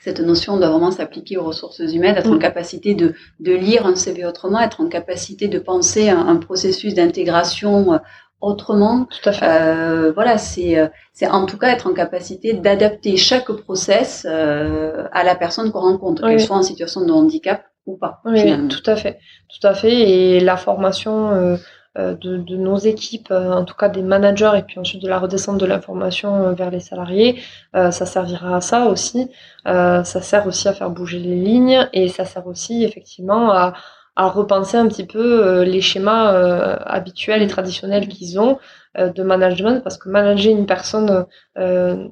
[0.00, 3.96] cette notion doit vraiment s'appliquer aux ressources humaines, être en capacité de, de lire un
[3.96, 7.98] CV autrement, être en capacité de penser un, un processus d'intégration
[8.40, 9.06] autrement.
[9.06, 9.46] Tout à fait.
[9.48, 15.06] Euh, voilà, c'est euh, c'est en tout cas être en capacité d'adapter chaque process euh,
[15.12, 18.20] à la personne qu'on rencontre, qu'elle soit en situation de handicap ou pas.
[18.24, 19.18] Oui, tout à fait,
[19.48, 19.92] tout à fait.
[19.92, 21.56] Et la formation euh,
[21.98, 25.18] euh, de, de, nos équipes, en tout cas des managers, et puis ensuite de la
[25.18, 27.40] redescente de l'information vers les salariés,
[27.72, 29.30] ça servira à ça aussi.
[29.64, 33.74] ça sert aussi à faire bouger les lignes et ça sert aussi effectivement à
[34.16, 38.58] à repenser un petit peu euh, les schémas euh, habituels et traditionnels qu'ils ont
[38.98, 41.26] euh, de management parce que manager une personne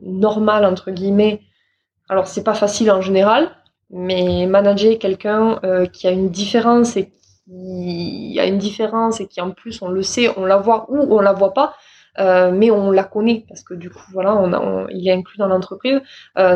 [0.03, 1.41] normale entre guillemets
[2.09, 3.51] alors c'est pas facile en général
[3.91, 5.61] mais manager quelqu'un
[5.93, 7.13] qui a une différence et
[7.47, 10.99] qui a une différence et qui en plus on le sait on la voit ou
[11.15, 11.75] on la voit pas
[12.19, 16.01] mais on la connaît parce que du coup voilà on, il est inclus dans l'entreprise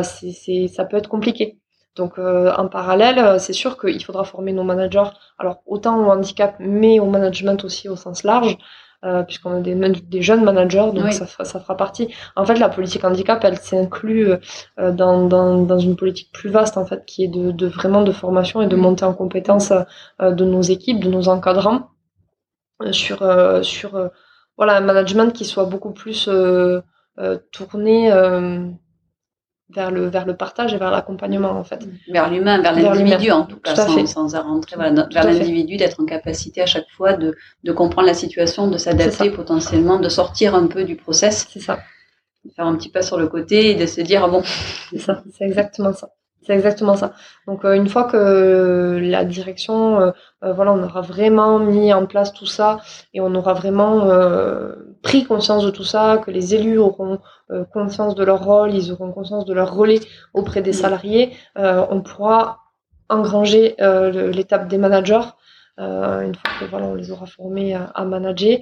[0.03, 1.59] c'est ça peut être compliqué.
[1.99, 6.09] Donc euh, en parallèle, euh, c'est sûr qu'il faudra former nos managers, alors autant au
[6.09, 8.57] handicap, mais au management aussi au sens large,
[9.05, 12.13] euh, puisqu'on a des, des, jeunes managers, donc ça, ça, fera partie.
[12.35, 14.27] En fait, la politique handicap, elle s'inclut
[14.77, 18.03] euh, dans, dans, dans, une politique plus vaste, en fait, qui est de, de vraiment
[18.03, 19.71] de formation et de montée en compétence
[20.21, 21.91] euh, de nos équipes, de nos encadrants,
[22.91, 23.19] sur,
[23.63, 24.09] sur
[24.57, 26.29] voilà, un management qui soit beaucoup plus
[27.51, 28.11] tourné
[29.69, 31.87] vers le, vers le partage et vers l'accompagnement en fait.
[32.11, 36.05] Vers l'humain, vers l'individu en tout cas, sans, sans rentrer voilà, vers l'individu, d'être en
[36.05, 40.67] capacité à chaque fois de, de comprendre la situation, de s'adapter potentiellement, de sortir un
[40.67, 41.47] peu du process.
[41.51, 41.79] C'est ça.
[42.45, 44.41] De faire un petit pas sur le côté et de se dire, ah bon.
[44.89, 46.09] C'est ça, c'est exactement ça.
[46.49, 47.13] C'est exactement ça.
[47.45, 50.11] Donc euh, une fois que la direction, euh,
[50.43, 52.79] euh, voilà, on aura vraiment mis en place tout ça
[53.13, 54.09] et on aura vraiment
[55.03, 57.19] pris conscience de tout ça, que les élus auront
[57.71, 59.99] conscience de leur rôle, ils auront conscience de leur relais
[60.33, 62.61] auprès des salariés, on pourra
[63.09, 65.29] engranger l'étape des managers
[65.77, 68.57] une fois que voilà, on les aura formés à, manager.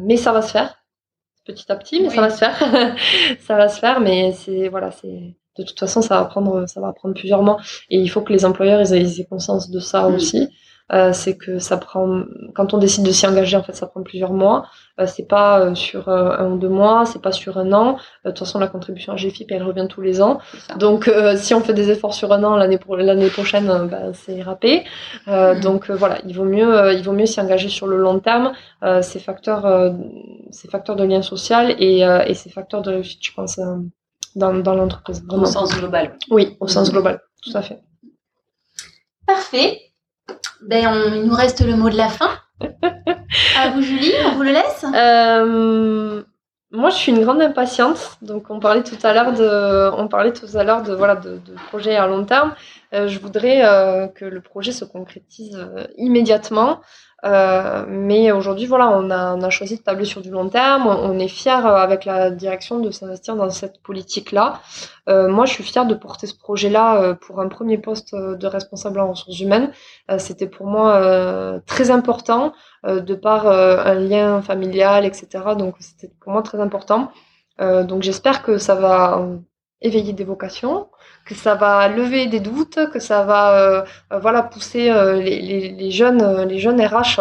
[0.00, 0.74] mais ça va se faire
[1.46, 2.58] petit à petit, mais ça va se faire.
[3.40, 6.80] ça va se faire, mais c'est voilà, c'est de toute façon, ça va prendre, ça
[6.80, 7.58] va prendre plusieurs mois.
[7.90, 10.48] Et il faut que les employeurs ils aient, conscience de ça aussi.
[10.90, 12.22] Euh, c'est que ça prend,
[12.54, 14.64] quand on décide de s'y engager, en fait, ça prend plusieurs mois.
[15.00, 17.98] Euh, c'est pas euh, sur euh, un ou deux mois, c'est pas sur un an.
[18.24, 20.38] de toute façon, la contribution à GFIP, elle revient tous les ans.
[20.76, 24.84] Donc, si on fait des efforts sur un an, l'année prochaine, bah, c'est râpé.
[25.26, 25.60] Mm.
[25.60, 28.52] Donc voilà, il vaut mieux, il vaut mieux s'y engager sur le long terme.
[29.02, 29.92] ces facteurs,
[30.50, 33.60] ces facteurs de lien social et, et ces facteurs de réussite, je pense
[34.36, 35.22] dans, dans l'entreprise.
[35.28, 36.16] Au sens global.
[36.30, 37.80] Oui, au sens global, tout à fait.
[39.26, 39.80] Parfait.
[40.62, 42.30] Ben, on, il nous reste le mot de la fin.
[43.58, 46.22] à vous, Julie, on vous le laisse euh,
[46.72, 48.18] Moi, je suis une grande impatiente.
[48.22, 51.38] Donc, on parlait tout à l'heure de, on parlait tout à l'heure de voilà de,
[51.38, 52.54] de projets à long terme.
[52.94, 56.80] Euh, je voudrais euh, que le projet se concrétise euh, immédiatement.
[57.24, 60.86] Euh, mais aujourd'hui, voilà, on a, on a, choisi de tabler sur du long terme.
[60.86, 64.60] On, est fier euh, avec la direction de s'investir dans cette politique-là.
[65.08, 68.46] Euh, moi, je suis fière de porter ce projet-là euh, pour un premier poste de
[68.46, 69.72] responsable en ressources humaines.
[70.18, 72.52] C'était pour moi très important
[72.84, 75.26] de par un lien familial, etc.
[75.56, 77.10] Donc, c'était pour moi très important.
[77.58, 79.28] donc, j'espère que ça va
[79.80, 80.88] éveiller des vocations,
[81.24, 85.40] que ça va lever des doutes, que ça va euh, euh, voilà pousser euh, les,
[85.40, 87.20] les, les, jeunes les jeunes RH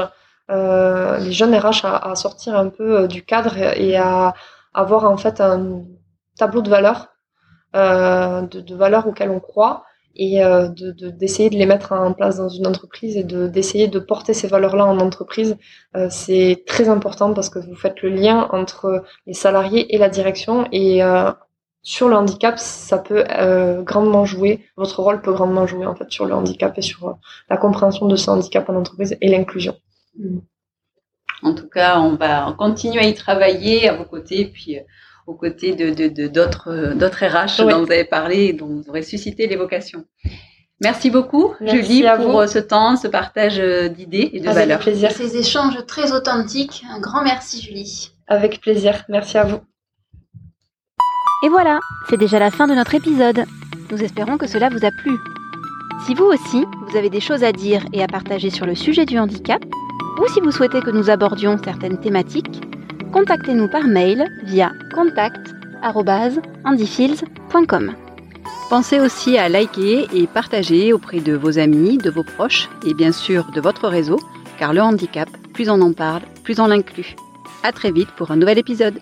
[0.49, 4.33] les jeunes RH à, sortir un peu du cadre et à
[4.73, 5.83] avoir en fait un
[6.37, 7.09] tableau de valeurs,
[7.73, 9.83] de, de valeurs auxquelles on croit
[10.17, 10.41] et
[11.17, 14.47] d'essayer de, de, les mettre en place dans une entreprise et d'essayer de, porter ces
[14.47, 15.57] valeurs-là en entreprise.
[15.95, 20.09] Euh, c'est très important parce que vous faites le lien entre les salariés et la
[20.09, 21.31] direction et euh,
[21.87, 26.11] sur le handicap, ça peut euh, grandement jouer, votre rôle peut grandement jouer en fait
[26.11, 27.13] sur le handicap et sur euh,
[27.49, 29.73] la compréhension de ce handicap en entreprise et l'inclusion.
[31.43, 34.79] En tout cas, on va continuer à y travailler à vos côtés, puis
[35.27, 39.47] aux côtés de, d'autres, d'autres RH dont vous avez parlé et dont vous aurez suscité
[39.47, 40.03] l'évocation.
[40.81, 44.79] Merci beaucoup, Julie, pour euh, ce temps, ce partage euh, d'idées et de Avec valeurs.
[44.79, 45.09] Plaisir.
[45.11, 46.83] Ces échanges très authentiques.
[46.91, 48.11] Un grand merci, Julie.
[48.27, 49.05] Avec plaisir.
[49.07, 49.61] Merci à vous.
[51.43, 51.79] Et voilà,
[52.09, 53.43] c'est déjà la fin de notre épisode.
[53.91, 55.11] Nous espérons que cela vous a plu.
[56.05, 59.05] Si vous aussi, vous avez des choses à dire et à partager sur le sujet
[59.05, 59.63] du handicap,
[60.19, 62.63] ou si vous souhaitez que nous abordions certaines thématiques,
[63.13, 67.93] contactez-nous par mail via contact.andyfields.com.
[68.69, 73.11] Pensez aussi à liker et partager auprès de vos amis, de vos proches et bien
[73.11, 74.19] sûr de votre réseau,
[74.57, 77.15] car le handicap, plus on en parle, plus on l'inclut.
[77.63, 78.99] À très vite pour un nouvel épisode.